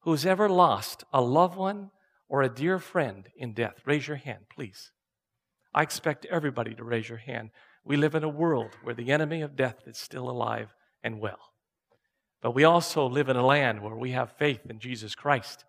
who's 0.00 0.24
ever 0.24 0.48
lost 0.48 1.04
a 1.12 1.20
loved 1.20 1.56
one 1.56 1.90
or 2.30 2.40
a 2.40 2.48
dear 2.48 2.78
friend 2.78 3.28
in 3.36 3.52
death? 3.52 3.82
Raise 3.84 4.08
your 4.08 4.16
hand, 4.16 4.44
please. 4.48 4.92
I 5.74 5.82
expect 5.82 6.24
everybody 6.26 6.74
to 6.74 6.84
raise 6.84 7.08
your 7.08 7.18
hand. 7.18 7.50
We 7.84 7.96
live 7.96 8.14
in 8.14 8.24
a 8.24 8.28
world 8.28 8.70
where 8.82 8.94
the 8.94 9.12
enemy 9.12 9.42
of 9.42 9.56
death 9.56 9.82
is 9.86 9.98
still 9.98 10.30
alive 10.30 10.74
and 11.02 11.20
well. 11.20 11.52
But 12.40 12.52
we 12.52 12.64
also 12.64 13.06
live 13.06 13.28
in 13.28 13.36
a 13.36 13.44
land 13.44 13.82
where 13.82 13.96
we 13.96 14.12
have 14.12 14.32
faith 14.38 14.60
in 14.68 14.78
Jesus 14.78 15.14
Christ. 15.14 15.64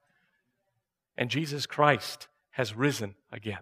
And 1.17 1.29
Jesus 1.29 1.65
Christ 1.65 2.27
has 2.51 2.75
risen 2.75 3.15
again. 3.31 3.59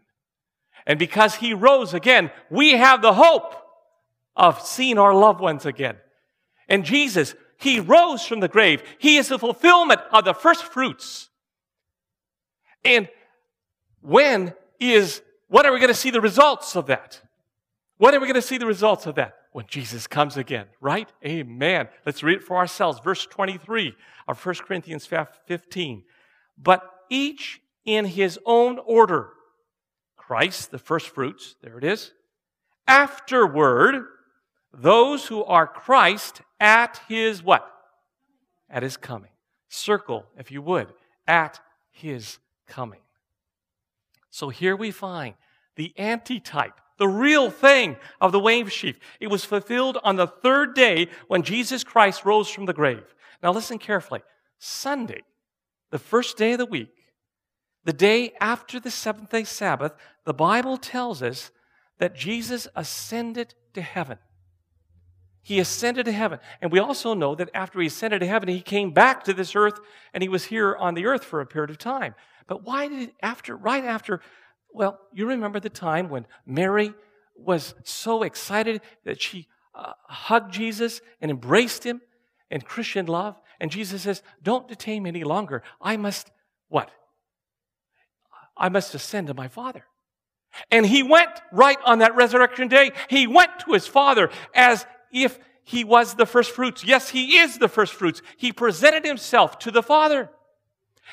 And 0.85 0.99
because 0.99 1.35
he 1.35 1.53
rose 1.53 1.93
again, 1.93 2.31
we 2.49 2.71
have 2.71 3.01
the 3.01 3.13
hope 3.13 3.55
of 4.35 4.61
seeing 4.61 4.97
our 4.97 5.13
loved 5.13 5.39
ones 5.39 5.65
again. 5.65 5.97
And 6.67 6.85
Jesus, 6.85 7.33
he 7.57 7.79
rose 7.79 8.25
from 8.25 8.41
the 8.41 8.47
grave. 8.47 8.83
He 8.99 9.17
is 9.17 9.29
the 9.29 9.39
fulfillment 9.39 10.01
of 10.11 10.25
the 10.25 10.33
first 10.33 10.63
fruits. 10.63 11.29
And 12.83 13.09
when 14.01 14.53
is, 14.79 15.21
when 15.47 15.65
are 15.65 15.73
we 15.73 15.79
going 15.79 15.89
to 15.89 15.93
see 15.93 16.11
the 16.11 16.21
results 16.21 16.75
of 16.75 16.87
that? 16.87 17.21
When 17.97 18.15
are 18.15 18.19
we 18.19 18.27
going 18.27 18.35
to 18.35 18.41
see 18.41 18.57
the 18.57 18.65
results 18.65 19.05
of 19.05 19.15
that? 19.15 19.35
When 19.51 19.65
Jesus 19.67 20.05
comes 20.07 20.37
again, 20.37 20.67
right? 20.79 21.11
Amen. 21.25 21.89
Let's 22.05 22.23
read 22.23 22.37
it 22.37 22.43
for 22.43 22.57
ourselves. 22.57 22.99
Verse 23.03 23.25
23 23.25 23.95
of 24.27 24.45
1 24.45 24.55
Corinthians 24.55 25.07
15. 25.07 26.03
But 26.57 26.83
each 27.09 27.59
in 27.83 28.05
his 28.05 28.39
own 28.45 28.79
order. 28.85 29.31
Christ, 30.15 30.69
the 30.69 30.77
first 30.77 31.09
fruits, 31.09 31.55
there 31.63 31.79
it 31.79 31.83
is. 31.83 32.11
Afterward, 32.87 34.05
those 34.71 35.25
who 35.25 35.43
are 35.43 35.65
Christ 35.65 36.41
at 36.59 37.01
his 37.07 37.41
what? 37.41 37.67
At 38.69 38.83
his 38.83 38.97
coming. 38.97 39.31
Circle, 39.69 40.25
if 40.37 40.51
you 40.51 40.61
would, 40.61 40.93
at 41.27 41.59
his 41.89 42.37
coming. 42.69 43.01
So 44.29 44.49
here 44.49 44.75
we 44.75 44.91
find 44.91 45.33
the 45.75 45.93
antitype, 45.97 46.79
the 46.97 47.07
real 47.07 47.49
thing 47.49 47.97
of 48.21 48.31
the 48.31 48.39
wave 48.39 48.71
sheaf. 48.71 48.97
It 49.19 49.27
was 49.27 49.43
fulfilled 49.43 49.97
on 50.03 50.15
the 50.15 50.27
third 50.27 50.75
day 50.75 51.07
when 51.27 51.43
Jesus 51.43 51.83
Christ 51.83 52.25
rose 52.25 52.49
from 52.49 52.65
the 52.65 52.73
grave. 52.73 53.15
Now 53.41 53.51
listen 53.51 53.79
carefully. 53.79 54.21
Sunday, 54.59 55.23
the 55.89 55.99
first 55.99 56.37
day 56.37 56.53
of 56.53 56.59
the 56.59 56.65
week, 56.65 56.93
the 57.85 57.93
day 57.93 58.33
after 58.39 58.79
the 58.79 58.91
seventh 58.91 59.29
day 59.29 59.45
Sabbath, 59.45 59.93
the 60.25 60.33
Bible 60.33 60.77
tells 60.77 61.23
us 61.23 61.51
that 61.97 62.15
Jesus 62.15 62.67
ascended 62.75 63.55
to 63.73 63.81
heaven. 63.81 64.17
He 65.41 65.59
ascended 65.59 66.05
to 66.05 66.11
heaven. 66.11 66.39
And 66.61 66.71
we 66.71 66.79
also 66.79 67.13
know 67.13 67.33
that 67.35 67.49
after 67.53 67.79
he 67.79 67.87
ascended 67.87 68.19
to 68.19 68.27
heaven, 68.27 68.49
he 68.49 68.61
came 68.61 68.91
back 68.91 69.23
to 69.23 69.33
this 69.33 69.55
earth 69.55 69.79
and 70.13 70.21
he 70.21 70.29
was 70.29 70.45
here 70.45 70.75
on 70.75 70.93
the 70.93 71.05
earth 71.05 71.23
for 71.23 71.41
a 71.41 71.45
period 71.45 71.69
of 71.69 71.77
time. 71.77 72.13
But 72.49 72.65
why 72.65 72.87
did 72.89 73.11
after 73.21 73.55
right 73.55 73.85
after 73.85 74.19
well, 74.71 74.99
you 75.13 75.27
remember 75.27 75.59
the 75.59 75.69
time 75.69 76.09
when 76.09 76.27
Mary 76.45 76.93
was 77.35 77.73
so 77.83 78.21
excited 78.21 78.81
that 79.03 79.19
she 79.19 79.47
uh, 79.73 79.93
hugged 80.07 80.53
Jesus 80.53 81.01
and 81.21 81.31
embraced 81.31 81.83
him 81.83 82.01
in 82.51 82.61
Christian 82.61 83.07
love 83.07 83.39
and 83.59 83.71
Jesus 83.71 84.03
says, 84.03 84.23
"Don't 84.41 84.67
detain 84.67 85.03
me 85.03 85.09
any 85.09 85.23
longer. 85.23 85.63
I 85.81 85.97
must 85.97 86.31
what? 86.67 86.91
I 88.57 88.69
must 88.69 88.95
ascend 88.95 89.27
to 89.27 89.33
my 89.33 89.47
Father." 89.47 89.85
And 90.71 90.85
he 90.85 91.03
went 91.03 91.29
right 91.51 91.77
on 91.85 91.99
that 91.99 92.15
resurrection 92.15 92.67
day. 92.67 92.91
He 93.07 93.27
went 93.27 93.59
to 93.59 93.73
his 93.73 93.85
Father 93.85 94.29
as 94.55 94.85
if 95.11 95.37
he 95.63 95.83
was 95.83 96.15
the 96.15 96.25
first 96.25 96.51
fruits. 96.51 96.83
Yes, 96.83 97.09
he 97.09 97.37
is 97.37 97.59
the 97.59 97.67
first 97.67 97.93
fruits. 97.93 98.23
He 98.37 98.51
presented 98.51 99.05
himself 99.05 99.59
to 99.59 99.71
the 99.71 99.83
Father. 99.83 100.31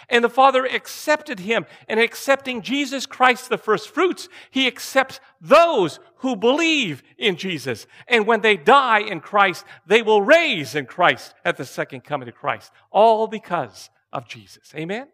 And 0.09 0.23
the 0.23 0.29
Father 0.29 0.65
accepted 0.65 1.41
him. 1.41 1.67
And 1.89 2.01
accepting 2.01 2.63
Jesus 2.63 3.07
Christ, 3.07 3.49
the 3.49 3.59
first 3.59 3.89
fruits, 3.89 4.29
he 4.51 4.67
accepts 4.67 5.21
those 5.41 6.01
who 6.17 6.37
believe 6.37 7.03
in 7.19 7.37
Jesus. 7.37 7.87
And 8.09 8.27
when 8.27 8.41
they 8.41 8.57
die 8.57 9.01
in 9.01 9.21
Christ, 9.21 9.65
they 9.87 10.03
will 10.03 10.23
raise 10.23 10.75
in 10.75 10.87
Christ 10.87 11.35
at 11.45 11.57
the 11.57 11.65
second 11.65 12.05
coming 12.05 12.29
of 12.29 12.35
Christ. 12.35 12.73
All 12.91 13.27
because 13.27 13.91
of 14.13 14.27
Jesus. 14.27 14.73
Amen? 14.75 15.09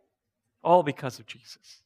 All 0.62 0.83
because 0.83 1.18
of 1.18 1.27
Jesus. 1.27 1.83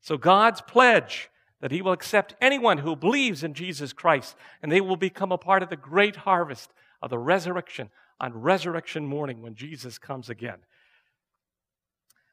So 0.00 0.16
God's 0.16 0.60
pledge 0.60 1.30
that 1.60 1.72
he 1.72 1.82
will 1.82 1.92
accept 1.92 2.34
anyone 2.40 2.78
who 2.78 2.94
believes 2.94 3.42
in 3.42 3.52
Jesus 3.52 3.92
Christ, 3.92 4.36
and 4.62 4.70
they 4.70 4.80
will 4.80 4.96
become 4.96 5.32
a 5.32 5.38
part 5.38 5.62
of 5.62 5.70
the 5.70 5.76
great 5.76 6.16
harvest 6.16 6.72
of 7.02 7.10
the 7.10 7.18
resurrection 7.18 7.90
on 8.20 8.32
resurrection 8.32 9.06
morning 9.06 9.42
when 9.42 9.54
Jesus 9.54 9.98
comes 9.98 10.28
again. 10.28 10.58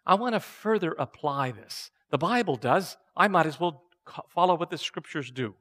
I 0.06 0.15
want 0.15 0.34
to 0.34 0.39
further 0.39 0.94
apply 0.94 1.52
this. 1.52 1.91
The 2.12 2.18
Bible 2.18 2.56
does. 2.56 2.98
I 3.18 3.28
might 3.28 3.46
as 3.46 3.60
well 3.60 3.84
follow 4.30 4.56
what 4.56 4.70
the 4.70 4.78
scriptures 4.78 5.32
do. 5.32 5.56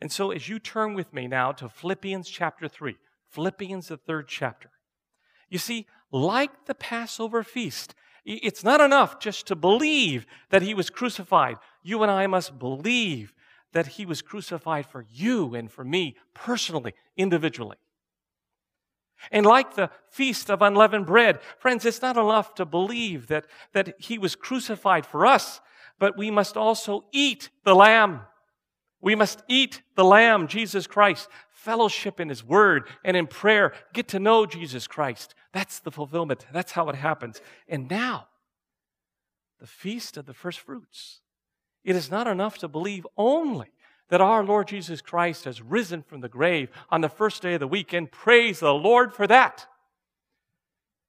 And 0.00 0.10
so, 0.10 0.30
as 0.30 0.48
you 0.48 0.58
turn 0.58 0.94
with 0.94 1.12
me 1.12 1.28
now 1.28 1.52
to 1.52 1.68
Philippians 1.68 2.28
chapter 2.28 2.66
3, 2.68 2.96
Philippians, 3.28 3.88
the 3.88 3.96
third 3.96 4.26
chapter, 4.28 4.70
you 5.48 5.58
see, 5.58 5.86
like 6.10 6.66
the 6.66 6.74
Passover 6.74 7.42
feast, 7.42 7.94
it's 8.24 8.64
not 8.64 8.80
enough 8.80 9.18
just 9.20 9.46
to 9.46 9.56
believe 9.56 10.26
that 10.50 10.62
he 10.62 10.74
was 10.74 10.90
crucified. 10.90 11.56
You 11.82 12.02
and 12.02 12.10
I 12.10 12.26
must 12.26 12.58
believe 12.58 13.32
that 13.72 13.86
he 13.86 14.06
was 14.06 14.22
crucified 14.22 14.86
for 14.86 15.04
you 15.10 15.54
and 15.54 15.70
for 15.70 15.84
me 15.84 16.16
personally, 16.34 16.94
individually. 17.16 17.76
And 19.30 19.46
like 19.46 19.74
the 19.74 19.90
feast 20.10 20.50
of 20.50 20.62
unleavened 20.62 21.06
bread, 21.06 21.40
friends, 21.58 21.84
it's 21.84 22.02
not 22.02 22.16
enough 22.16 22.54
to 22.54 22.64
believe 22.64 23.28
that, 23.28 23.46
that 23.72 23.94
he 23.98 24.18
was 24.18 24.34
crucified 24.34 25.06
for 25.06 25.26
us, 25.26 25.60
but 25.98 26.16
we 26.16 26.30
must 26.30 26.56
also 26.56 27.04
eat 27.12 27.50
the 27.64 27.74
lamb. 27.74 28.22
We 29.00 29.14
must 29.14 29.42
eat 29.48 29.82
the 29.96 30.04
lamb, 30.04 30.48
Jesus 30.48 30.86
Christ, 30.86 31.28
fellowship 31.50 32.20
in 32.20 32.28
his 32.28 32.44
word 32.44 32.88
and 33.04 33.16
in 33.16 33.26
prayer, 33.26 33.72
get 33.92 34.08
to 34.08 34.18
know 34.18 34.46
Jesus 34.46 34.86
Christ. 34.86 35.34
That's 35.52 35.80
the 35.80 35.90
fulfillment. 35.90 36.46
That's 36.52 36.72
how 36.72 36.88
it 36.88 36.96
happens. 36.96 37.40
And 37.68 37.88
now, 37.90 38.28
the 39.60 39.66
feast 39.66 40.16
of 40.16 40.26
the 40.26 40.34
first 40.34 40.58
fruits. 40.58 41.20
It 41.84 41.94
is 41.96 42.10
not 42.10 42.26
enough 42.26 42.58
to 42.58 42.68
believe 42.68 43.06
only 43.16 43.70
that 44.08 44.20
our 44.20 44.44
Lord 44.44 44.68
Jesus 44.68 45.00
Christ 45.00 45.44
has 45.44 45.62
risen 45.62 46.02
from 46.02 46.20
the 46.20 46.28
grave 46.28 46.70
on 46.90 47.00
the 47.00 47.08
first 47.08 47.42
day 47.42 47.54
of 47.54 47.60
the 47.60 47.68
week, 47.68 47.92
and 47.92 48.10
praise 48.10 48.60
the 48.60 48.74
Lord 48.74 49.14
for 49.14 49.26
that. 49.26 49.66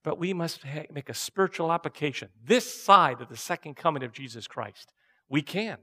But 0.03 0.19
we 0.19 0.33
must 0.33 0.61
make 0.91 1.09
a 1.09 1.13
spiritual 1.13 1.71
application 1.71 2.29
this 2.45 2.83
side 2.83 3.21
of 3.21 3.29
the 3.29 3.37
second 3.37 3.75
coming 3.75 4.03
of 4.03 4.11
Jesus 4.11 4.47
Christ. 4.47 4.93
We 5.29 5.41
can. 5.41 5.77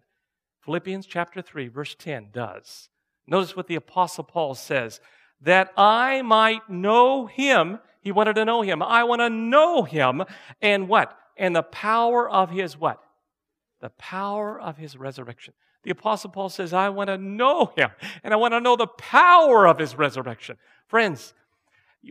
Philippians 0.61 1.07
chapter 1.07 1.41
3, 1.41 1.69
verse 1.69 1.95
10 1.99 2.29
does. 2.33 2.91
Notice 3.27 3.57
what 3.57 3.67
the 3.67 3.77
Apostle 3.77 4.25
Paul 4.25 4.55
says 4.55 5.01
that 5.41 5.73
I 5.77 6.21
might 6.23 6.69
know 6.69 7.27
him. 7.27 7.79
He 8.03 8.13
wanted 8.13 8.35
to 8.35 8.45
know 8.45 8.61
him. 8.63 8.83
I 8.83 9.05
want 9.05 9.21
to 9.21 9.31
know 9.31 9.85
him. 9.85 10.25
And 10.61 10.89
what? 10.89 11.17
And 11.37 11.57
the 11.57 11.63
power 11.63 12.29
of 12.29 12.51
his 12.51 12.77
what? 12.77 13.03
The 13.81 13.91
power 13.91 14.61
of 14.61 14.77
his 14.77 14.97
resurrection. 14.97 15.55
The 15.83 15.91
Apostle 15.91 16.31
Paul 16.31 16.49
says, 16.49 16.73
I 16.73 16.91
want 16.91 17.09
to 17.09 17.17
know 17.17 17.73
him 17.77 17.91
and 18.23 18.35
I 18.35 18.37
want 18.37 18.53
to 18.53 18.61
know 18.61 18.77
the 18.77 18.87
power 18.87 19.67
of 19.67 19.79
his 19.79 19.97
resurrection. 19.97 20.57
Friends, 20.87 21.33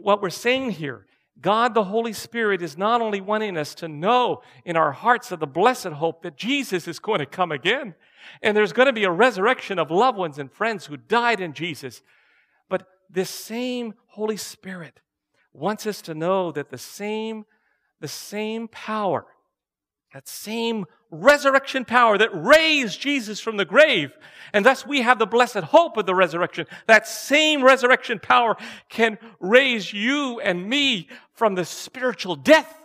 what 0.02 0.22
we're 0.22 0.30
saying 0.30 0.72
here, 0.72 1.06
God 1.40 1.74
the 1.74 1.84
Holy 1.86 2.14
Spirit 2.14 2.62
is 2.62 2.78
not 2.78 3.02
only 3.02 3.22
wanting 3.22 3.58
us 3.58 3.76
to 3.76 3.88
know 3.88 4.42
in 4.66 4.76
our 4.76 4.92
hearts 4.92 5.32
of 5.32 5.40
the 5.40 5.48
blessed 5.48 5.88
hope 5.88 6.24
that 6.24 6.36
Jesus 6.36 6.88
is 6.88 7.00
going 7.00 7.20
to 7.20 7.26
come 7.26 7.52
again 7.52 7.96
and 8.42 8.58
there's 8.58 8.74
going 8.74 8.88
to 8.88 8.94
be 8.94 9.06
a 9.06 9.12
resurrection 9.12 9.80
of 9.80 9.92
loved 9.92 10.18
ones 10.18 10.40
and 10.40 10.52
friends 10.52 10.88
who 10.88 10.98
died 10.98 11.40
in 11.40 11.54
Jesus, 11.54 12.02
but 12.70 12.88
this 13.10 13.30
same 13.30 13.94
Holy 14.08 14.38
Spirit 14.38 15.00
wants 15.54 15.88
us 15.88 16.02
to 16.02 16.14
know 16.14 16.52
that 16.52 16.70
the 16.70 16.78
same, 16.78 17.46
the 18.02 18.08
same 18.08 18.68
power 18.68 19.26
that 20.14 20.28
same 20.28 20.86
resurrection 21.12 21.86
power 21.86 22.18
that 22.18 22.30
raised 22.34 23.00
Jesus 23.00 23.40
from 23.40 23.58
the 23.58 23.66
grave, 23.66 24.12
and 24.54 24.66
thus 24.66 24.86
we 24.86 25.02
have 25.02 25.20
the 25.20 25.26
blessed 25.26 25.58
hope 25.58 25.98
of 25.98 26.06
the 26.06 26.16
resurrection. 26.16 26.68
That 26.88 27.08
same 27.08 27.64
resurrection 27.64 28.20
power 28.20 28.58
can 28.90 29.18
raise 29.40 29.92
you 29.92 30.40
and 30.40 30.70
me 30.70 31.08
from 31.34 31.56
the 31.56 31.66
spiritual 31.66 32.36
death 32.36 32.80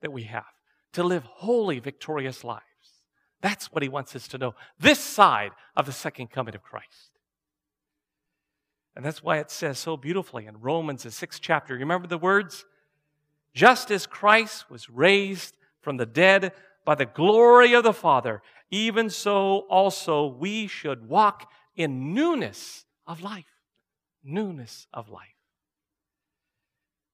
that 0.00 0.12
we 0.12 0.24
have 0.24 0.44
to 0.92 1.02
live 1.02 1.24
holy, 1.24 1.78
victorious 1.78 2.42
lives. 2.42 2.64
That's 3.40 3.72
what 3.72 3.82
he 3.82 3.88
wants 3.88 4.14
us 4.16 4.28
to 4.28 4.38
know 4.38 4.54
this 4.78 4.98
side 4.98 5.52
of 5.76 5.86
the 5.86 5.92
second 5.92 6.30
coming 6.30 6.54
of 6.54 6.62
Christ. 6.62 7.10
And 8.96 9.04
that's 9.04 9.22
why 9.22 9.38
it 9.38 9.50
says 9.50 9.78
so 9.78 9.96
beautifully 9.96 10.46
in 10.46 10.60
Romans, 10.60 11.04
the 11.04 11.10
sixth 11.10 11.40
chapter. 11.40 11.74
You 11.74 11.80
remember 11.80 12.08
the 12.08 12.18
words? 12.18 12.66
Just 13.54 13.90
as 13.90 14.06
Christ 14.06 14.70
was 14.70 14.90
raised 14.90 15.56
from 15.80 15.96
the 15.96 16.06
dead 16.06 16.52
by 16.84 16.94
the 16.94 17.06
glory 17.06 17.74
of 17.74 17.84
the 17.84 17.92
Father, 17.92 18.42
even 18.70 19.10
so 19.10 19.66
also 19.68 20.26
we 20.26 20.66
should 20.66 21.08
walk 21.08 21.50
in 21.76 22.14
newness 22.14 22.84
of 23.06 23.22
life. 23.22 23.44
Newness 24.22 24.86
of 24.92 25.08
life. 25.08 25.28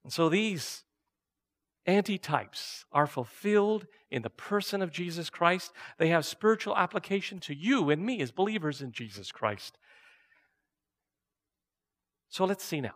And 0.04 0.12
so 0.12 0.28
these 0.28 0.84
antitypes 1.86 2.84
are 2.92 3.06
fulfilled 3.06 3.86
in 4.10 4.22
the 4.22 4.30
person 4.30 4.82
of 4.82 4.90
Jesus 4.90 5.30
Christ. 5.30 5.72
They 5.98 6.08
have 6.08 6.26
spiritual 6.26 6.76
application 6.76 7.38
to 7.40 7.54
you 7.54 7.90
and 7.90 8.04
me 8.04 8.20
as 8.20 8.30
believers 8.30 8.82
in 8.82 8.92
Jesus 8.92 9.30
Christ. 9.32 9.78
So 12.28 12.44
let's 12.44 12.64
see 12.64 12.80
now. 12.80 12.94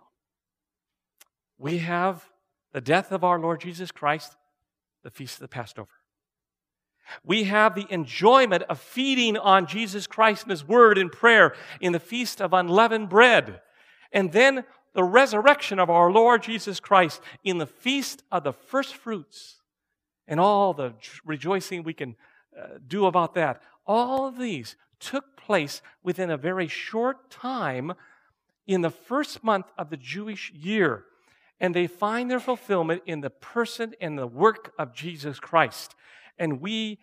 We 1.59 1.79
have 1.79 2.25
the 2.73 2.81
death 2.81 3.13
of 3.13 3.25
our 3.25 3.39
Lord 3.39 3.61
Jesus 3.61 3.91
Christ, 3.91 4.37
the 5.03 5.11
feast 5.11 5.37
of 5.37 5.43
the 5.43 5.49
Passover. 5.49 6.00
We 7.25 7.45
have 7.45 7.75
the 7.75 7.87
enjoyment 7.91 8.65
of 8.65 8.81
feeding 8.81 9.37
on 9.37 9.67
Jesus 9.67 10.07
Christ 10.07 10.45
and 10.45 10.51
His 10.51 10.67
Word 10.67 10.99
in 10.99 11.11
prayer 11.11 11.55
in 11.81 11.93
the 11.93 12.01
Feast 12.01 12.41
of 12.41 12.53
Unleavened 12.53 13.09
Bread. 13.09 13.61
And 14.13 14.33
then 14.33 14.65
the 14.95 15.05
resurrection 15.05 15.79
of 15.79 15.91
our 15.91 16.11
Lord 16.11 16.43
Jesus 16.43 16.81
Christ 16.81 17.21
in 17.45 17.59
the 17.59 17.67
Feast 17.67 18.23
of 18.33 18.45
the 18.45 18.53
First 18.53 18.97
Fruits 18.97 19.61
and 20.27 20.41
all 20.41 20.73
the 20.73 20.95
rejoicing 21.25 21.83
we 21.83 21.95
can 21.95 22.17
uh, 22.59 22.79
do 22.87 23.07
about 23.07 23.35
that. 23.35 23.63
All 23.87 24.27
of 24.27 24.39
these 24.39 24.77
took 25.01 25.37
place 25.37 25.83
within 26.03 26.31
a 26.31 26.37
very 26.37 26.69
short 26.69 27.31
time 27.31 27.93
in 28.67 28.83
the 28.83 28.91
first 28.91 29.43
month 29.43 29.67
of 29.77 29.91
the 29.91 29.97
Jewish 29.97 30.53
year. 30.53 31.05
And 31.59 31.75
they 31.75 31.87
find 31.87 32.31
their 32.31 32.41
fulfillment 32.41 33.03
in 33.07 33.21
the 33.21 33.31
person 33.31 33.95
and 34.01 34.17
the 34.17 34.27
work 34.27 34.73
of 34.79 34.95
Jesus 34.95 35.41
Christ. 35.41 35.95
And 36.41 36.61
we, 36.63 36.99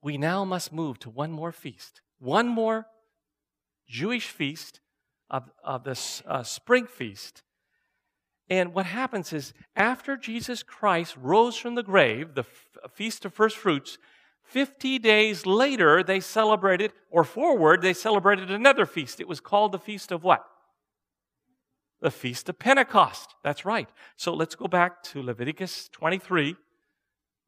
we 0.00 0.16
now 0.16 0.44
must 0.44 0.72
move 0.72 1.00
to 1.00 1.10
one 1.10 1.32
more 1.32 1.50
feast, 1.50 2.00
one 2.20 2.46
more 2.46 2.86
Jewish 3.88 4.28
feast 4.28 4.80
of, 5.28 5.50
of 5.64 5.82
this 5.82 6.22
uh, 6.26 6.44
spring 6.44 6.86
feast. 6.86 7.42
And 8.48 8.72
what 8.72 8.86
happens 8.86 9.32
is, 9.32 9.52
after 9.74 10.16
Jesus 10.16 10.62
Christ 10.62 11.16
rose 11.20 11.56
from 11.56 11.74
the 11.74 11.82
grave, 11.82 12.34
the 12.34 12.42
f- 12.42 12.92
Feast 12.92 13.24
of 13.24 13.34
First 13.34 13.56
Fruits, 13.56 13.98
50 14.44 15.00
days 15.00 15.44
later, 15.44 16.04
they 16.04 16.20
celebrated, 16.20 16.92
or 17.10 17.24
forward, 17.24 17.82
they 17.82 17.92
celebrated 17.92 18.52
another 18.52 18.86
feast. 18.86 19.20
It 19.20 19.26
was 19.26 19.40
called 19.40 19.72
the 19.72 19.80
Feast 19.80 20.12
of 20.12 20.22
what? 20.22 20.44
The 22.00 22.12
Feast 22.12 22.48
of 22.48 22.60
Pentecost. 22.60 23.34
That's 23.42 23.64
right. 23.64 23.88
So 24.14 24.32
let's 24.32 24.54
go 24.54 24.68
back 24.68 25.02
to 25.04 25.20
Leviticus 25.20 25.88
23, 25.88 26.54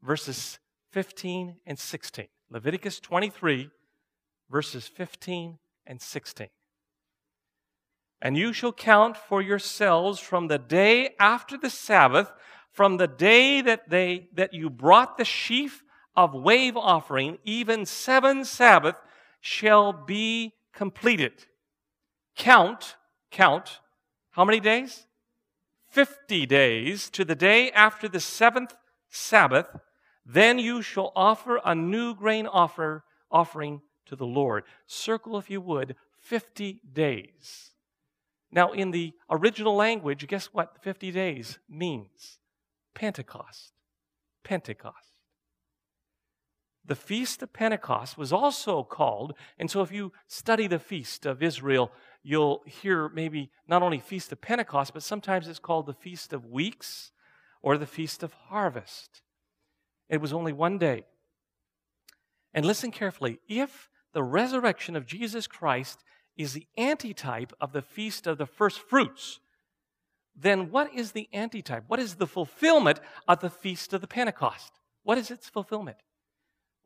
verses 0.01 0.59
15 0.91 1.57
and 1.65 1.77
16. 1.77 2.27
Leviticus 2.49 2.99
23, 2.99 3.69
verses 4.49 4.87
15 4.87 5.59
and 5.85 6.01
16. 6.01 6.47
And 8.21 8.37
you 8.37 8.51
shall 8.51 8.73
count 8.73 9.15
for 9.15 9.41
yourselves 9.41 10.19
from 10.19 10.47
the 10.47 10.57
day 10.57 11.15
after 11.19 11.57
the 11.57 11.69
Sabbath, 11.69 12.31
from 12.71 12.97
the 12.97 13.07
day 13.07 13.61
that 13.61 13.89
they 13.89 14.29
that 14.33 14.53
you 14.53 14.69
brought 14.69 15.17
the 15.17 15.25
sheaf 15.25 15.83
of 16.15 16.33
wave 16.33 16.75
offering, 16.75 17.37
even 17.45 17.85
seven 17.85 18.43
Sabbath 18.43 18.95
shall 19.39 19.93
be 19.93 20.53
completed. 20.73 21.45
Count, 22.35 22.95
count, 23.31 23.79
how 24.31 24.43
many 24.43 24.59
days? 24.59 25.07
Fifty 25.87 26.45
days 26.45 27.09
to 27.11 27.23
the 27.23 27.35
day 27.35 27.71
after 27.71 28.09
the 28.09 28.19
seventh 28.19 28.75
Sabbath. 29.09 29.67
Then 30.31 30.59
you 30.59 30.83
shall 30.83 31.11
offer 31.15 31.59
a 31.65 31.73
new 31.73 32.13
grain 32.13 32.45
offer, 32.45 33.03
offering 33.31 33.81
to 34.05 34.15
the 34.15 34.27
Lord. 34.27 34.63
Circle, 34.85 35.39
if 35.39 35.49
you 35.49 35.59
would, 35.59 35.95
50 36.21 36.81
days. 36.93 37.71
Now, 38.51 38.71
in 38.71 38.91
the 38.91 39.13
original 39.27 39.75
language, 39.75 40.27
guess 40.27 40.47
what 40.47 40.83
50 40.83 41.09
days 41.09 41.57
means? 41.67 42.37
Pentecost. 42.93 43.71
Pentecost. 44.43 45.15
The 46.85 46.95
Feast 46.95 47.41
of 47.41 47.51
Pentecost 47.51 48.15
was 48.15 48.31
also 48.31 48.83
called, 48.83 49.33
and 49.57 49.69
so 49.69 49.81
if 49.81 49.91
you 49.91 50.11
study 50.27 50.67
the 50.67 50.77
Feast 50.77 51.25
of 51.25 51.41
Israel, 51.41 51.91
you'll 52.21 52.61
hear 52.67 53.09
maybe 53.09 53.49
not 53.67 53.81
only 53.81 53.97
Feast 53.97 54.31
of 54.31 54.41
Pentecost, 54.41 54.93
but 54.93 55.01
sometimes 55.01 55.47
it's 55.47 55.57
called 55.57 55.87
the 55.87 55.93
Feast 55.93 56.33
of 56.33 56.45
Weeks 56.45 57.11
or 57.63 57.79
the 57.79 57.87
Feast 57.87 58.21
of 58.21 58.33
Harvest. 58.33 59.23
It 60.09 60.21
was 60.21 60.33
only 60.33 60.53
one 60.53 60.77
day. 60.77 61.05
And 62.53 62.65
listen 62.65 62.91
carefully 62.91 63.39
if 63.47 63.89
the 64.13 64.23
resurrection 64.23 64.95
of 64.95 65.05
Jesus 65.05 65.47
Christ 65.47 66.03
is 66.35 66.53
the 66.53 66.67
antitype 66.77 67.53
of 67.61 67.73
the 67.73 67.81
feast 67.81 68.25
of 68.25 68.37
the 68.37 68.45
first 68.45 68.79
fruits, 68.79 69.39
then 70.35 70.71
what 70.71 70.93
is 70.93 71.11
the 71.11 71.27
antitype? 71.33 71.83
What 71.87 71.99
is 71.99 72.15
the 72.15 72.27
fulfillment 72.27 72.99
of 73.27 73.39
the 73.41 73.49
feast 73.49 73.93
of 73.93 74.01
the 74.01 74.07
Pentecost? 74.07 74.71
What 75.03 75.17
is 75.17 75.29
its 75.29 75.49
fulfillment? 75.49 75.97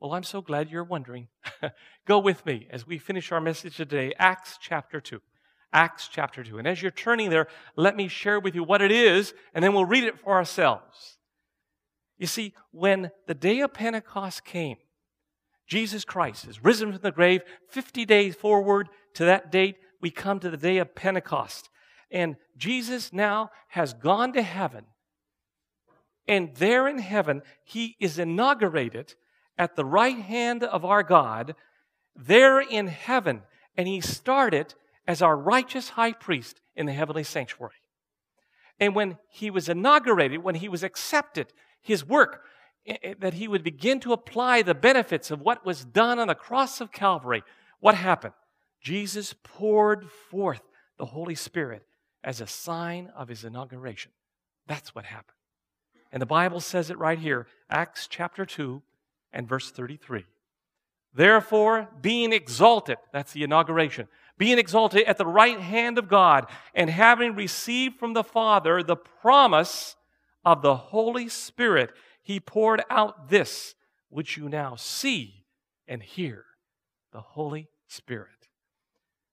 Well, 0.00 0.12
I'm 0.12 0.24
so 0.24 0.42
glad 0.42 0.70
you're 0.70 0.84
wondering. 0.84 1.28
Go 2.06 2.18
with 2.18 2.44
me 2.44 2.66
as 2.70 2.86
we 2.86 2.98
finish 2.98 3.32
our 3.32 3.40
message 3.40 3.76
today, 3.76 4.12
Acts 4.18 4.58
chapter 4.60 5.00
2. 5.00 5.20
Acts 5.72 6.08
chapter 6.08 6.42
2. 6.42 6.58
And 6.58 6.68
as 6.68 6.82
you're 6.82 6.90
turning 6.90 7.30
there, 7.30 7.46
let 7.76 7.96
me 7.96 8.08
share 8.08 8.38
with 8.40 8.54
you 8.54 8.64
what 8.64 8.82
it 8.82 8.92
is, 8.92 9.34
and 9.54 9.64
then 9.64 9.72
we'll 9.72 9.84
read 9.84 10.04
it 10.04 10.18
for 10.18 10.34
ourselves. 10.34 11.18
You 12.18 12.26
see, 12.26 12.54
when 12.70 13.10
the 13.26 13.34
day 13.34 13.60
of 13.60 13.74
Pentecost 13.74 14.44
came, 14.44 14.76
Jesus 15.66 16.04
Christ 16.04 16.46
is 16.46 16.62
risen 16.62 16.92
from 16.92 17.00
the 17.00 17.10
grave. 17.10 17.42
50 17.70 18.04
days 18.04 18.34
forward 18.34 18.88
to 19.14 19.24
that 19.24 19.50
date, 19.50 19.76
we 20.00 20.10
come 20.10 20.38
to 20.40 20.50
the 20.50 20.56
day 20.56 20.78
of 20.78 20.94
Pentecost. 20.94 21.70
And 22.10 22.36
Jesus 22.56 23.12
now 23.12 23.50
has 23.68 23.94
gone 23.94 24.32
to 24.34 24.42
heaven. 24.42 24.84
And 26.28 26.54
there 26.56 26.86
in 26.86 26.98
heaven, 26.98 27.42
he 27.64 27.96
is 27.98 28.18
inaugurated 28.18 29.14
at 29.58 29.76
the 29.76 29.84
right 29.84 30.18
hand 30.18 30.62
of 30.62 30.84
our 30.84 31.02
God, 31.02 31.54
there 32.14 32.60
in 32.60 32.86
heaven. 32.86 33.42
And 33.76 33.88
he 33.88 34.00
started 34.00 34.74
as 35.06 35.22
our 35.22 35.36
righteous 35.36 35.90
high 35.90 36.12
priest 36.12 36.60
in 36.76 36.86
the 36.86 36.92
heavenly 36.92 37.24
sanctuary. 37.24 37.74
And 38.80 38.94
when 38.94 39.18
he 39.28 39.50
was 39.50 39.68
inaugurated, 39.68 40.42
when 40.42 40.56
he 40.56 40.68
was 40.68 40.82
accepted, 40.82 41.52
his 41.84 42.04
work 42.04 42.40
that 43.18 43.34
he 43.34 43.46
would 43.46 43.62
begin 43.62 44.00
to 44.00 44.12
apply 44.12 44.62
the 44.62 44.74
benefits 44.74 45.30
of 45.30 45.40
what 45.40 45.64
was 45.64 45.84
done 45.84 46.18
on 46.18 46.28
the 46.28 46.34
cross 46.34 46.80
of 46.80 46.90
Calvary, 46.90 47.42
what 47.78 47.94
happened? 47.94 48.34
Jesus 48.82 49.34
poured 49.42 50.10
forth 50.30 50.62
the 50.98 51.06
Holy 51.06 51.34
Spirit 51.34 51.86
as 52.22 52.40
a 52.40 52.46
sign 52.46 53.10
of 53.16 53.28
his 53.28 53.44
inauguration. 53.44 54.10
That's 54.66 54.94
what 54.94 55.04
happened. 55.04 55.36
And 56.10 56.20
the 56.20 56.26
Bible 56.26 56.60
says 56.60 56.90
it 56.90 56.98
right 56.98 57.18
here, 57.18 57.46
Acts 57.70 58.06
chapter 58.06 58.44
2 58.44 58.82
and 59.32 59.48
verse 59.48 59.70
33. 59.70 60.24
Therefore, 61.14 61.88
being 62.00 62.32
exalted, 62.32 62.98
that's 63.12 63.32
the 63.32 63.44
inauguration, 63.44 64.08
being 64.36 64.58
exalted 64.58 65.04
at 65.04 65.16
the 65.16 65.26
right 65.26 65.60
hand 65.60 65.98
of 65.98 66.08
God, 66.08 66.46
and 66.74 66.90
having 66.90 67.34
received 67.34 67.98
from 67.98 68.14
the 68.14 68.24
Father 68.24 68.82
the 68.82 68.96
promise 68.96 69.96
of 70.44 70.62
the 70.62 70.76
Holy 70.76 71.28
Spirit, 71.28 71.92
he 72.22 72.40
poured 72.40 72.82
out 72.90 73.28
this 73.28 73.74
which 74.08 74.36
you 74.36 74.48
now 74.48 74.76
see 74.76 75.44
and 75.86 76.02
hear 76.02 76.44
the 77.12 77.20
Holy 77.20 77.68
Spirit. 77.86 78.28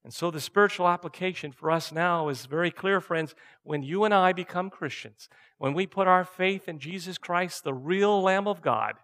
And 0.03 0.13
so 0.13 0.31
the 0.31 0.41
spiritual 0.41 0.87
application 0.87 1.51
for 1.51 1.69
us 1.69 1.91
now 1.91 2.29
is 2.29 2.45
very 2.47 2.71
clear, 2.71 2.99
friends. 2.99 3.35
When 3.63 3.83
you 3.83 4.03
and 4.03 4.13
I 4.13 4.33
become 4.33 4.69
Christians, 4.69 5.29
when 5.59 5.73
we 5.73 5.85
put 5.85 6.07
our 6.07 6.25
faith 6.25 6.67
in 6.67 6.79
Jesus 6.79 7.17
Christ, 7.19 7.63
the 7.63 7.73
real 7.73 8.21
Lamb 8.21 8.47
of 8.47 8.61
God, 8.61 8.95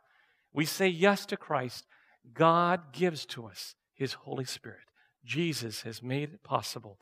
we 0.53 0.65
say 0.65 0.87
yes 0.87 1.25
to 1.27 1.37
Christ, 1.37 1.85
God 2.33 2.91
gives 2.91 3.25
to 3.27 3.45
us 3.45 3.75
His 3.93 4.13
Holy 4.13 4.45
Spirit. 4.45 4.79
Jesus 5.23 5.83
has 5.83 6.01
made 6.01 6.33
it 6.33 6.43
possible. 6.43 6.97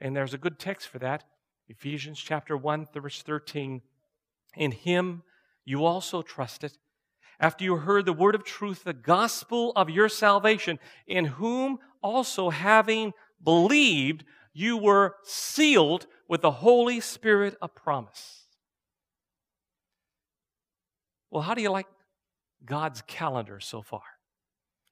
And 0.00 0.16
there's 0.16 0.34
a 0.34 0.38
good 0.38 0.58
text 0.58 0.88
for 0.88 0.98
that 1.00 1.24
Ephesians 1.68 2.18
chapter 2.18 2.56
1, 2.56 2.88
verse 2.94 3.22
13. 3.22 3.82
In 4.56 4.72
Him, 4.72 5.22
you 5.64 5.84
also 5.84 6.22
trusted. 6.22 6.72
After 7.40 7.64
you 7.64 7.76
heard 7.76 8.06
the 8.06 8.12
word 8.12 8.34
of 8.34 8.44
truth, 8.44 8.84
the 8.84 8.92
gospel 8.92 9.72
of 9.74 9.90
your 9.90 10.08
salvation, 10.08 10.78
in 11.06 11.24
whom 11.24 11.78
also 12.02 12.50
having 12.50 13.12
believed, 13.42 14.24
you 14.52 14.76
were 14.76 15.16
sealed 15.24 16.06
with 16.28 16.42
the 16.42 16.50
Holy 16.50 17.00
Spirit 17.00 17.56
of 17.60 17.74
promise. 17.74 18.44
Well, 21.30 21.42
how 21.42 21.54
do 21.54 21.62
you 21.62 21.70
like 21.70 21.86
God's 22.64 23.02
calendar 23.02 23.58
so 23.58 23.82
far? 23.82 24.02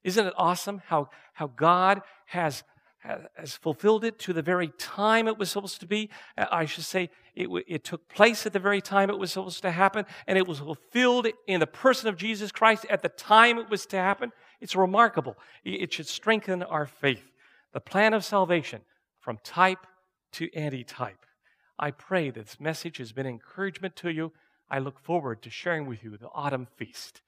Isn't 0.02 0.26
it 0.26 0.34
awesome 0.36 0.82
how, 0.86 1.10
how 1.34 1.46
God 1.46 2.02
has 2.26 2.64
has 3.02 3.56
fulfilled 3.56 4.04
it 4.04 4.18
to 4.20 4.32
the 4.32 4.42
very 4.42 4.68
time 4.78 5.26
it 5.26 5.36
was 5.36 5.50
supposed 5.50 5.80
to 5.80 5.86
be. 5.86 6.08
Uh, 6.38 6.46
I 6.50 6.64
should 6.64 6.84
say 6.84 7.10
it, 7.34 7.48
it 7.66 7.84
took 7.84 8.08
place 8.08 8.46
at 8.46 8.52
the 8.52 8.58
very 8.58 8.80
time 8.80 9.10
it 9.10 9.18
was 9.18 9.32
supposed 9.32 9.62
to 9.62 9.70
happen, 9.70 10.06
and 10.26 10.38
it 10.38 10.46
was 10.46 10.60
fulfilled 10.60 11.26
in 11.46 11.60
the 11.60 11.66
person 11.66 12.08
of 12.08 12.16
Jesus 12.16 12.52
Christ 12.52 12.86
at 12.88 13.02
the 13.02 13.08
time 13.08 13.58
it 13.58 13.68
was 13.68 13.86
to 13.86 13.96
happen. 13.96 14.30
It's 14.60 14.76
remarkable. 14.76 15.36
It 15.64 15.92
should 15.92 16.06
strengthen 16.06 16.62
our 16.62 16.86
faith. 16.86 17.32
The 17.72 17.80
plan 17.80 18.14
of 18.14 18.24
salvation 18.24 18.82
from 19.18 19.38
type 19.42 19.86
to 20.32 20.54
antitype. 20.54 21.26
I 21.78 21.90
pray 21.90 22.30
that 22.30 22.46
this 22.46 22.60
message 22.60 22.98
has 22.98 23.12
been 23.12 23.26
encouragement 23.26 23.96
to 23.96 24.10
you. 24.10 24.32
I 24.70 24.78
look 24.78 25.00
forward 25.00 25.42
to 25.42 25.50
sharing 25.50 25.86
with 25.86 26.04
you 26.04 26.16
the 26.16 26.28
autumn 26.32 26.68
feast. 26.76 27.22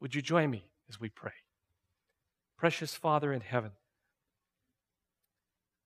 Would 0.00 0.14
you 0.14 0.22
join 0.22 0.50
me 0.50 0.68
as 0.88 1.00
we 1.00 1.08
pray? 1.08 1.32
Precious 2.56 2.94
Father 2.94 3.32
in 3.32 3.40
heaven, 3.40 3.72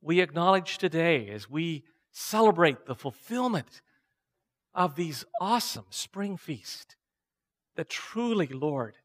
we 0.03 0.20
acknowledge 0.20 0.78
today 0.78 1.28
as 1.30 1.48
we 1.48 1.84
celebrate 2.11 2.86
the 2.86 2.94
fulfillment 2.94 3.80
of 4.74 4.96
these 4.96 5.24
awesome 5.40 5.86
spring 5.90 6.36
feast 6.36 6.96
that 7.76 7.88
truly, 7.88 8.48
Lord, 8.48 8.96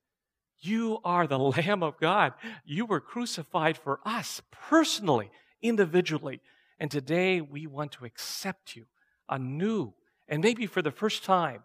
You 0.59 0.99
are 1.05 1.27
the 1.27 1.37
Lamb 1.55 1.83
of 1.83 1.99
God. 1.99 2.33
You 2.65 2.85
were 2.85 2.99
crucified 2.99 3.77
for 3.77 3.99
us 4.03 4.41
personally, 4.51 5.29
individually. 5.61 6.41
And 6.79 6.89
today 6.89 7.41
we 7.41 7.67
want 7.67 7.91
to 7.93 8.05
accept 8.05 8.75
you 8.75 8.87
anew 9.29 9.93
and 10.27 10.41
maybe 10.41 10.65
for 10.65 10.81
the 10.81 10.91
first 10.91 11.23
time 11.23 11.63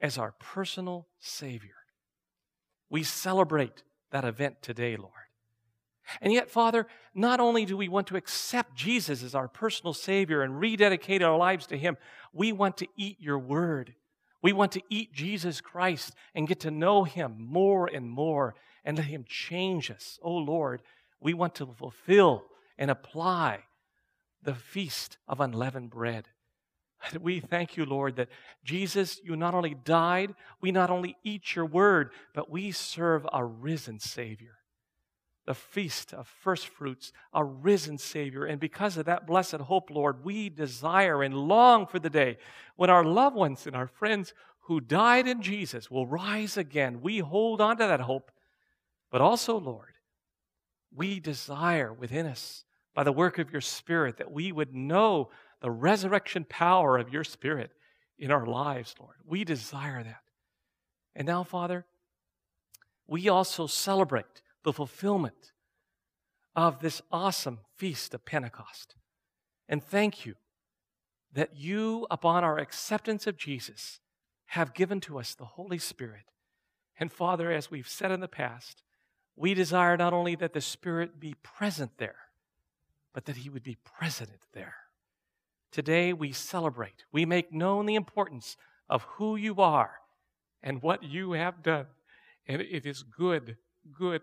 as 0.00 0.16
our 0.16 0.32
personal 0.32 1.06
Savior. 1.18 1.76
We 2.88 3.02
celebrate 3.02 3.82
that 4.10 4.24
event 4.24 4.62
today, 4.62 4.96
Lord. 4.96 5.19
And 6.20 6.32
yet, 6.32 6.50
Father, 6.50 6.86
not 7.14 7.40
only 7.40 7.64
do 7.64 7.76
we 7.76 7.88
want 7.88 8.06
to 8.08 8.16
accept 8.16 8.74
Jesus 8.74 9.22
as 9.22 9.34
our 9.34 9.48
personal 9.48 9.94
Savior 9.94 10.42
and 10.42 10.58
rededicate 10.58 11.22
our 11.22 11.36
lives 11.36 11.66
to 11.68 11.78
Him, 11.78 11.96
we 12.32 12.52
want 12.52 12.76
to 12.78 12.88
eat 12.96 13.20
your 13.20 13.38
word. 13.38 13.94
We 14.42 14.52
want 14.52 14.72
to 14.72 14.82
eat 14.88 15.12
Jesus 15.12 15.60
Christ 15.60 16.14
and 16.34 16.48
get 16.48 16.60
to 16.60 16.70
know 16.70 17.04
Him 17.04 17.36
more 17.38 17.86
and 17.86 18.08
more 18.08 18.54
and 18.84 18.96
let 18.96 19.06
Him 19.06 19.24
change 19.28 19.90
us. 19.90 20.18
Oh 20.22 20.36
Lord, 20.36 20.82
we 21.20 21.34
want 21.34 21.54
to 21.56 21.66
fulfill 21.66 22.44
and 22.78 22.90
apply 22.90 23.60
the 24.42 24.54
feast 24.54 25.18
of 25.28 25.40
unleavened 25.40 25.90
bread. 25.90 26.28
We 27.20 27.40
thank 27.40 27.76
you, 27.76 27.86
Lord, 27.86 28.16
that 28.16 28.28
Jesus, 28.62 29.20
you 29.24 29.34
not 29.36 29.54
only 29.54 29.74
died, 29.74 30.34
we 30.60 30.70
not 30.70 30.90
only 30.90 31.16
eat 31.24 31.54
your 31.54 31.64
word, 31.64 32.10
but 32.34 32.50
we 32.50 32.72
serve 32.72 33.26
a 33.32 33.44
risen 33.44 33.98
Savior. 33.98 34.59
The 35.50 35.54
feast 35.54 36.14
of 36.14 36.28
first 36.28 36.68
fruits, 36.68 37.12
a 37.32 37.44
risen 37.44 37.98
Savior. 37.98 38.44
And 38.44 38.60
because 38.60 38.96
of 38.96 39.06
that 39.06 39.26
blessed 39.26 39.56
hope, 39.56 39.90
Lord, 39.90 40.24
we 40.24 40.48
desire 40.48 41.24
and 41.24 41.34
long 41.34 41.88
for 41.88 41.98
the 41.98 42.08
day 42.08 42.38
when 42.76 42.88
our 42.88 43.02
loved 43.02 43.34
ones 43.34 43.66
and 43.66 43.74
our 43.74 43.88
friends 43.88 44.32
who 44.60 44.80
died 44.80 45.26
in 45.26 45.42
Jesus 45.42 45.90
will 45.90 46.06
rise 46.06 46.56
again. 46.56 47.00
We 47.00 47.18
hold 47.18 47.60
on 47.60 47.78
to 47.78 47.84
that 47.88 48.02
hope. 48.02 48.30
But 49.10 49.22
also, 49.22 49.58
Lord, 49.58 49.94
we 50.94 51.18
desire 51.18 51.92
within 51.92 52.26
us, 52.26 52.64
by 52.94 53.02
the 53.02 53.10
work 53.10 53.40
of 53.40 53.50
your 53.50 53.60
Spirit, 53.60 54.18
that 54.18 54.30
we 54.30 54.52
would 54.52 54.72
know 54.72 55.30
the 55.60 55.72
resurrection 55.72 56.46
power 56.48 56.96
of 56.96 57.12
your 57.12 57.24
Spirit 57.24 57.72
in 58.20 58.30
our 58.30 58.46
lives, 58.46 58.94
Lord. 59.00 59.16
We 59.26 59.42
desire 59.42 60.04
that. 60.04 60.22
And 61.16 61.26
now, 61.26 61.42
Father, 61.42 61.86
we 63.08 63.28
also 63.28 63.66
celebrate 63.66 64.42
the 64.62 64.72
fulfillment 64.72 65.52
of 66.54 66.80
this 66.80 67.00
awesome 67.10 67.60
feast 67.76 68.14
of 68.14 68.24
Pentecost. 68.24 68.96
And 69.68 69.82
thank 69.82 70.26
you 70.26 70.34
that 71.32 71.56
you, 71.56 72.06
upon 72.10 72.42
our 72.42 72.58
acceptance 72.58 73.26
of 73.26 73.36
Jesus, 73.36 74.00
have 74.46 74.74
given 74.74 75.00
to 75.00 75.18
us 75.18 75.34
the 75.34 75.44
Holy 75.44 75.78
Spirit. 75.78 76.24
And 76.98 77.12
Father, 77.12 77.52
as 77.52 77.70
we've 77.70 77.88
said 77.88 78.10
in 78.10 78.20
the 78.20 78.28
past, 78.28 78.82
we 79.36 79.54
desire 79.54 79.96
not 79.96 80.12
only 80.12 80.34
that 80.34 80.52
the 80.52 80.60
Spirit 80.60 81.20
be 81.20 81.34
present 81.42 81.92
there, 81.98 82.16
but 83.14 83.26
that 83.26 83.36
He 83.38 83.48
would 83.48 83.62
be 83.62 83.76
present 83.76 84.30
there. 84.52 84.74
Today 85.70 86.12
we 86.12 86.32
celebrate, 86.32 87.04
we 87.12 87.24
make 87.24 87.52
known 87.52 87.86
the 87.86 87.94
importance 87.94 88.56
of 88.88 89.02
who 89.02 89.36
you 89.36 89.56
are 89.58 89.92
and 90.62 90.82
what 90.82 91.04
you 91.04 91.32
have 91.32 91.62
done. 91.62 91.86
And 92.46 92.60
it 92.60 92.84
is 92.84 93.04
good, 93.04 93.56
good 93.96 94.22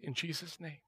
In 0.00 0.14
Jesus' 0.14 0.58
name. 0.60 0.87